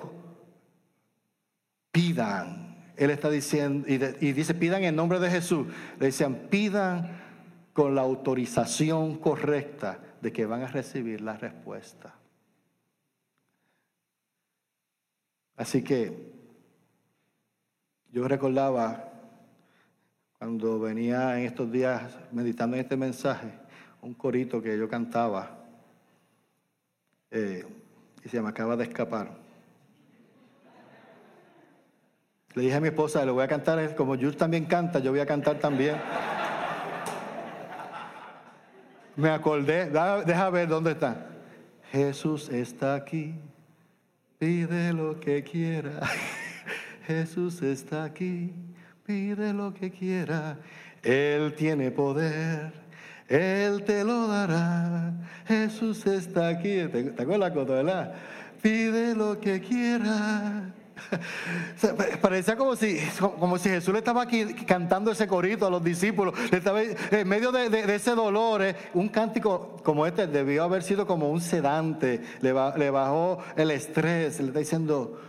pidan, 1.91 2.68
él 2.99 3.11
está 3.11 3.31
diciendo, 3.31 3.87
y, 3.89 4.33
dice, 4.33 4.55
pidan 4.55 4.83
en 4.83 4.97
nombre 4.97 5.21
de 5.21 5.31
Jesús. 5.31 5.69
Le 6.01 6.07
decían, 6.07 6.49
pidan 6.51 7.17
con 7.73 7.95
la 7.95 8.03
autorización 8.03 9.19
correcta 9.19 10.01
de 10.21 10.33
que 10.33 10.47
van 10.47 10.63
a 10.63 10.67
recibir 10.67 11.21
la 11.21 11.37
respuesta. 11.37 12.13
Así 15.57 15.83
que 15.83 16.33
yo 18.11 18.27
recordaba 18.27 19.13
cuando 20.39 20.81
venía 20.81 21.39
en 21.39 21.47
estos 21.47 21.71
días 21.71 22.17
meditando 22.33 22.77
en 22.77 22.83
este 22.83 22.97
mensaje, 22.97 23.53
un 24.03 24.15
corito 24.15 24.61
que 24.61 24.77
yo 24.77 24.89
cantaba, 24.89 25.57
eh, 27.31 27.65
y 28.25 28.29
se 28.29 28.43
me 28.43 28.49
acaba 28.49 28.77
de 28.77 28.85
escapar. 28.85 29.48
Le 32.55 32.63
dije 32.63 32.75
a 32.75 32.81
mi 32.81 32.89
esposa, 32.89 33.25
le 33.25 33.31
voy 33.31 33.45
a 33.45 33.49
cantar, 33.49 33.95
como 33.95 34.17
Jules 34.17 34.37
también 34.37 34.65
canta, 34.65 34.99
yo 34.99 35.11
voy 35.11 35.21
a 35.21 35.27
cantar 35.27 35.59
también. 35.59 35.97
Me 39.17 39.31
acordé, 39.31 39.91
deja 40.25 40.51
ver 40.51 40.69
dónde 40.69 40.93
está. 40.93 41.27
Jesús 41.91 42.49
está 42.49 42.95
aquí, 42.95 43.35
pide 44.39 44.93
lo 44.93 45.19
que 45.21 45.43
quiera. 45.43 46.01
Jesús 47.07 47.63
está 47.63 48.05
aquí, 48.05 48.53
pide 49.05 49.53
lo 49.53 49.75
que 49.75 49.91
quiera. 49.91 50.59
Él 51.03 51.55
tiene 51.55 51.91
poder, 51.91 52.73
Él 53.29 53.85
te 53.85 54.05
lo 54.05 54.27
dará. 54.27 55.13
Jesús 55.47 56.07
está 56.07 56.49
aquí. 56.49 56.87
¿Te, 56.89 57.15
acuerdas, 57.23 57.55
verdad? 57.55 58.15
Pide 58.63 59.15
lo 59.15 59.39
que 59.41 59.61
quiera. 59.61 60.75
Parecía 62.21 62.57
como 62.57 62.77
si, 62.77 62.99
como 63.19 63.59
si 63.59 63.69
Jesús 63.69 63.93
le 63.93 63.99
estaba 63.99 64.23
aquí 64.23 64.55
cantando 64.67 65.11
ese 65.11 65.27
corito 65.27 65.67
a 65.67 65.71
los 65.71 65.83
discípulos. 65.83 66.35
estaba, 66.53 66.83
en 66.83 67.29
medio 67.29 67.53
de, 67.53 67.95
ese 67.95 68.15
dolor, 68.15 68.63
eh, 68.63 68.77
un 68.95 69.09
cántico 69.09 69.77
como 69.83 70.07
este 70.07 70.27
debió 70.27 70.65
haber 70.65 70.83
sido 70.83 71.07
como 71.07 71.31
un 71.31 71.41
sedante. 71.41 72.23
Le, 72.41 72.53
bajó 72.53 73.39
el 73.57 73.71
estrés. 73.71 74.41
Le 74.41 74.49
está 74.49 74.59
diciendo, 74.59 75.21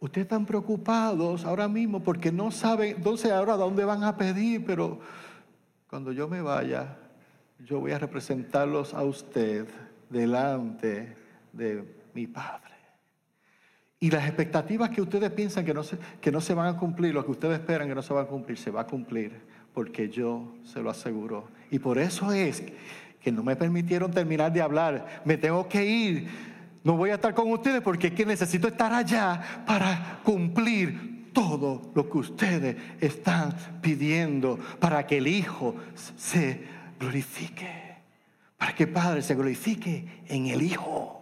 ustedes 0.00 0.24
están 0.26 0.46
preocupados 0.46 1.44
ahora 1.44 1.68
mismo 1.68 2.00
porque 2.00 2.32
no 2.32 2.50
saben, 2.50 2.96
entonces 2.96 3.30
ahora 3.30 3.56
dónde 3.56 3.84
van 3.84 4.04
a 4.04 4.16
pedir, 4.16 4.64
pero 4.64 5.00
cuando 5.88 6.12
yo 6.12 6.28
me 6.28 6.40
vaya, 6.40 6.96
yo 7.64 7.80
voy 7.80 7.92
a 7.92 7.98
representarlos 7.98 8.94
a 8.94 9.02
usted 9.02 9.66
delante 10.08 11.14
de 11.52 11.84
mi 12.14 12.26
Padre. 12.26 12.71
Y 14.02 14.10
las 14.10 14.26
expectativas 14.26 14.90
que 14.90 15.00
ustedes 15.00 15.30
piensan 15.30 15.64
que 15.64 15.72
no, 15.72 15.84
se, 15.84 15.96
que 16.20 16.32
no 16.32 16.40
se 16.40 16.54
van 16.54 16.66
a 16.66 16.76
cumplir, 16.76 17.14
lo 17.14 17.24
que 17.24 17.30
ustedes 17.30 17.60
esperan 17.60 17.86
que 17.86 17.94
no 17.94 18.02
se 18.02 18.12
van 18.12 18.24
a 18.24 18.28
cumplir, 18.28 18.58
se 18.58 18.72
va 18.72 18.80
a 18.80 18.86
cumplir, 18.88 19.30
porque 19.72 20.08
yo 20.08 20.56
se 20.64 20.82
lo 20.82 20.90
aseguro. 20.90 21.46
Y 21.70 21.78
por 21.78 21.98
eso 21.98 22.32
es 22.32 22.64
que 23.20 23.30
no 23.30 23.44
me 23.44 23.54
permitieron 23.54 24.10
terminar 24.10 24.52
de 24.52 24.60
hablar. 24.60 25.22
Me 25.24 25.36
tengo 25.36 25.68
que 25.68 25.86
ir. 25.86 26.28
No 26.82 26.96
voy 26.96 27.10
a 27.10 27.14
estar 27.14 27.32
con 27.32 27.48
ustedes 27.52 27.80
porque 27.80 28.08
es 28.08 28.12
que 28.12 28.26
necesito 28.26 28.66
estar 28.66 28.92
allá 28.92 29.40
para 29.64 30.18
cumplir 30.24 31.30
todo 31.32 31.92
lo 31.94 32.10
que 32.10 32.18
ustedes 32.18 32.76
están 33.00 33.54
pidiendo 33.80 34.58
para 34.80 35.06
que 35.06 35.18
el 35.18 35.28
Hijo 35.28 35.76
se 36.16 36.60
glorifique. 36.98 37.70
Para 38.58 38.74
que 38.74 38.82
el 38.82 38.90
Padre 38.90 39.22
se 39.22 39.36
glorifique 39.36 40.24
en 40.26 40.48
el 40.48 40.60
Hijo. 40.60 41.21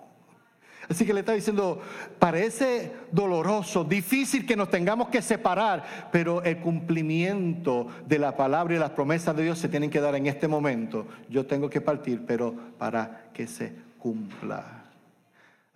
Así 0.90 1.06
que 1.06 1.14
le 1.14 1.20
está 1.20 1.34
diciendo, 1.34 1.80
parece 2.18 2.92
doloroso, 3.12 3.84
difícil 3.84 4.44
que 4.44 4.56
nos 4.56 4.70
tengamos 4.70 5.08
que 5.08 5.22
separar, 5.22 6.08
pero 6.10 6.42
el 6.42 6.58
cumplimiento 6.58 7.86
de 8.08 8.18
la 8.18 8.36
palabra 8.36 8.74
y 8.74 8.78
las 8.78 8.90
promesas 8.90 9.36
de 9.36 9.44
Dios 9.44 9.60
se 9.60 9.68
tienen 9.68 9.88
que 9.88 10.00
dar 10.00 10.16
en 10.16 10.26
este 10.26 10.48
momento. 10.48 11.06
Yo 11.28 11.46
tengo 11.46 11.70
que 11.70 11.80
partir, 11.80 12.24
pero 12.26 12.52
para 12.76 13.30
que 13.32 13.46
se 13.46 13.72
cumpla. 13.98 14.86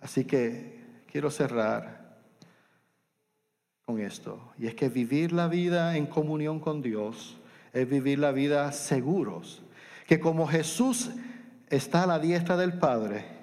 Así 0.01 0.25
que 0.25 0.81
quiero 1.09 1.31
cerrar 1.31 2.17
con 3.85 4.01
esto, 4.01 4.51
y 4.59 4.67
es 4.67 4.75
que 4.75 4.89
vivir 4.89 5.31
la 5.31 5.47
vida 5.47 5.95
en 5.95 6.07
comunión 6.07 6.59
con 6.59 6.81
Dios 6.81 7.37
es 7.71 7.87
vivir 7.87 8.19
la 8.19 8.33
vida 8.33 8.69
seguros, 8.73 9.63
que 10.07 10.19
como 10.19 10.45
Jesús 10.45 11.11
está 11.69 12.03
a 12.03 12.07
la 12.07 12.19
diestra 12.19 12.57
del 12.57 12.77
Padre, 12.79 13.34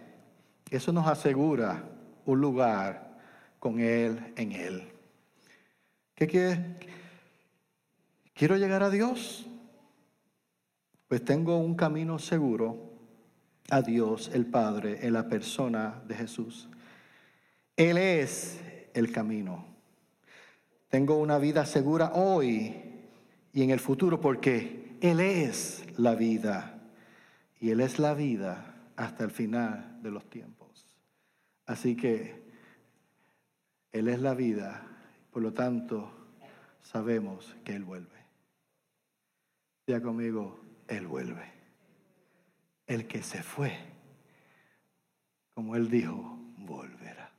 eso 0.76 0.92
nos 0.92 1.06
asegura 1.06 1.84
un 2.24 2.40
lugar 2.40 3.18
con 3.58 3.78
Él 3.78 4.32
en 4.36 4.52
Él. 4.52 4.88
¿Qué 6.14 6.26
quiere? 6.26 6.76
¿Quiero 8.34 8.56
llegar 8.56 8.82
a 8.82 8.90
Dios? 8.90 9.46
Pues 11.08 11.24
tengo 11.24 11.58
un 11.58 11.74
camino 11.74 12.18
seguro 12.18 12.90
a 13.70 13.82
Dios 13.82 14.30
el 14.32 14.46
Padre 14.46 15.06
en 15.06 15.12
la 15.12 15.28
persona 15.28 16.02
de 16.06 16.14
Jesús. 16.14 16.68
Él 17.76 17.98
es 17.98 18.60
el 18.94 19.12
camino. 19.12 19.64
Tengo 20.88 21.16
una 21.16 21.38
vida 21.38 21.64
segura 21.66 22.12
hoy 22.14 22.74
y 23.52 23.62
en 23.62 23.70
el 23.70 23.80
futuro 23.80 24.20
porque 24.20 24.96
Él 25.00 25.20
es 25.20 25.84
la 25.98 26.14
vida 26.14 26.80
y 27.60 27.70
Él 27.70 27.80
es 27.80 27.98
la 27.98 28.14
vida 28.14 28.74
hasta 28.96 29.24
el 29.24 29.30
final 29.30 29.98
de 30.02 30.10
los 30.10 30.28
tiempos. 30.28 30.61
Así 31.66 31.96
que 31.96 32.42
Él 33.92 34.08
es 34.08 34.20
la 34.20 34.34
vida, 34.34 34.86
por 35.30 35.42
lo 35.42 35.52
tanto 35.52 36.10
sabemos 36.80 37.56
que 37.64 37.74
Él 37.74 37.84
vuelve. 37.84 38.26
Ya 39.86 40.00
conmigo, 40.00 40.60
Él 40.88 41.06
vuelve. 41.06 41.52
El 42.86 43.06
que 43.06 43.22
se 43.22 43.42
fue, 43.42 43.76
como 45.54 45.76
Él 45.76 45.88
dijo, 45.88 46.38
volverá. 46.58 47.32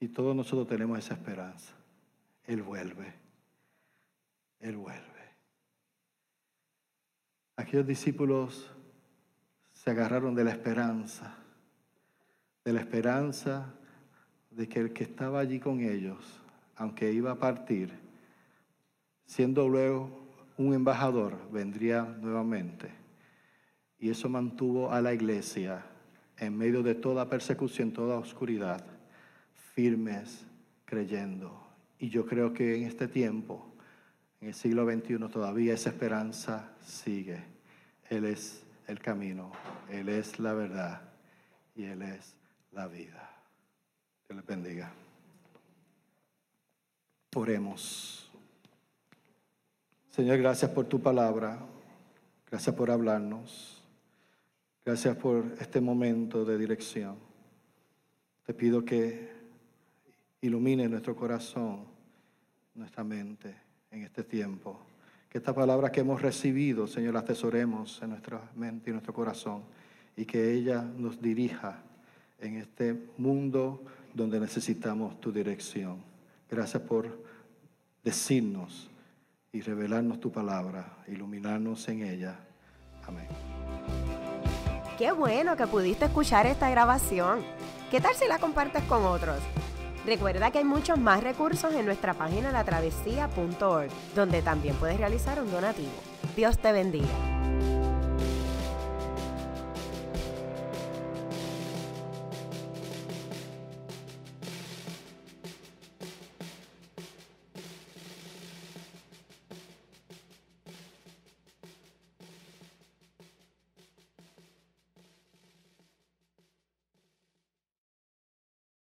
Y 0.00 0.08
todos 0.08 0.34
nosotros 0.34 0.68
tenemos 0.68 0.98
esa 0.98 1.14
esperanza. 1.14 1.74
Él 2.44 2.62
vuelve. 2.62 3.14
Él 4.60 4.76
vuelve. 4.76 5.04
Aquellos 7.56 7.86
discípulos 7.86 8.70
se 9.72 9.90
agarraron 9.90 10.34
de 10.34 10.44
la 10.44 10.50
esperanza 10.50 11.43
de 12.64 12.72
la 12.72 12.80
esperanza 12.80 13.74
de 14.50 14.68
que 14.68 14.80
el 14.80 14.92
que 14.92 15.04
estaba 15.04 15.40
allí 15.40 15.60
con 15.60 15.80
ellos, 15.80 16.40
aunque 16.76 17.12
iba 17.12 17.32
a 17.32 17.38
partir, 17.38 17.92
siendo 19.26 19.68
luego 19.68 20.24
un 20.56 20.72
embajador, 20.74 21.50
vendría 21.50 22.02
nuevamente. 22.02 22.90
Y 23.98 24.10
eso 24.10 24.28
mantuvo 24.28 24.92
a 24.92 25.00
la 25.00 25.12
iglesia 25.12 25.84
en 26.38 26.56
medio 26.56 26.82
de 26.82 26.94
toda 26.94 27.28
persecución, 27.28 27.92
toda 27.92 28.18
oscuridad, 28.18 28.84
firmes, 29.74 30.46
creyendo. 30.84 31.60
Y 31.98 32.08
yo 32.08 32.26
creo 32.26 32.52
que 32.52 32.76
en 32.76 32.84
este 32.84 33.08
tiempo, 33.08 33.74
en 34.40 34.48
el 34.48 34.54
siglo 34.54 34.84
XXI, 34.84 35.18
todavía 35.28 35.74
esa 35.74 35.90
esperanza 35.90 36.72
sigue. 36.80 37.42
Él 38.08 38.24
es 38.24 38.64
el 38.86 39.00
camino, 39.00 39.52
Él 39.90 40.08
es 40.08 40.38
la 40.38 40.52
verdad 40.52 41.02
y 41.74 41.84
Él 41.84 42.02
es 42.02 42.36
la 42.74 42.88
vida. 42.88 43.30
Que 44.26 44.34
les 44.34 44.44
bendiga. 44.44 44.92
Oremos. 47.34 48.30
Señor, 50.10 50.38
gracias 50.38 50.70
por 50.70 50.86
tu 50.86 51.00
palabra. 51.00 51.58
Gracias 52.50 52.74
por 52.74 52.90
hablarnos. 52.90 53.82
Gracias 54.84 55.16
por 55.16 55.44
este 55.58 55.80
momento 55.80 56.44
de 56.44 56.58
dirección. 56.58 57.16
Te 58.44 58.54
pido 58.54 58.84
que 58.84 59.32
ilumine 60.42 60.88
nuestro 60.88 61.16
corazón, 61.16 61.84
nuestra 62.74 63.02
mente 63.02 63.54
en 63.90 64.02
este 64.02 64.24
tiempo. 64.24 64.78
Que 65.28 65.38
esta 65.38 65.54
palabra 65.54 65.90
que 65.90 66.00
hemos 66.00 66.20
recibido, 66.20 66.86
Señor, 66.86 67.14
la 67.14 67.20
atesoremos 67.20 68.00
en 68.02 68.10
nuestra 68.10 68.50
mente 68.54 68.90
y 68.90 68.92
nuestro 68.92 69.14
corazón 69.14 69.62
y 70.16 70.24
que 70.24 70.52
ella 70.52 70.82
nos 70.82 71.20
dirija 71.20 71.82
en 72.38 72.56
este 72.56 72.96
mundo 73.16 73.82
donde 74.12 74.38
necesitamos 74.38 75.20
tu 75.20 75.32
dirección. 75.32 75.98
Gracias 76.50 76.82
por 76.82 77.24
decirnos 78.02 78.88
y 79.52 79.60
revelarnos 79.60 80.20
tu 80.20 80.30
palabra, 80.30 80.98
iluminarnos 81.08 81.88
en 81.88 82.02
ella. 82.02 82.38
Amén. 83.06 83.26
Qué 84.98 85.10
bueno 85.12 85.56
que 85.56 85.66
pudiste 85.66 86.04
escuchar 86.04 86.46
esta 86.46 86.70
grabación. 86.70 87.40
¿Qué 87.90 88.00
tal 88.00 88.14
si 88.14 88.26
la 88.28 88.38
compartes 88.38 88.84
con 88.84 89.04
otros? 89.04 89.38
Recuerda 90.06 90.50
que 90.50 90.58
hay 90.58 90.64
muchos 90.64 90.98
más 90.98 91.22
recursos 91.22 91.72
en 91.74 91.86
nuestra 91.86 92.14
página 92.14 92.52
latravesía.org, 92.52 93.88
donde 94.14 94.42
también 94.42 94.76
puedes 94.76 94.98
realizar 94.98 95.40
un 95.40 95.50
donativo. 95.50 95.92
Dios 96.36 96.58
te 96.58 96.72
bendiga. 96.72 97.33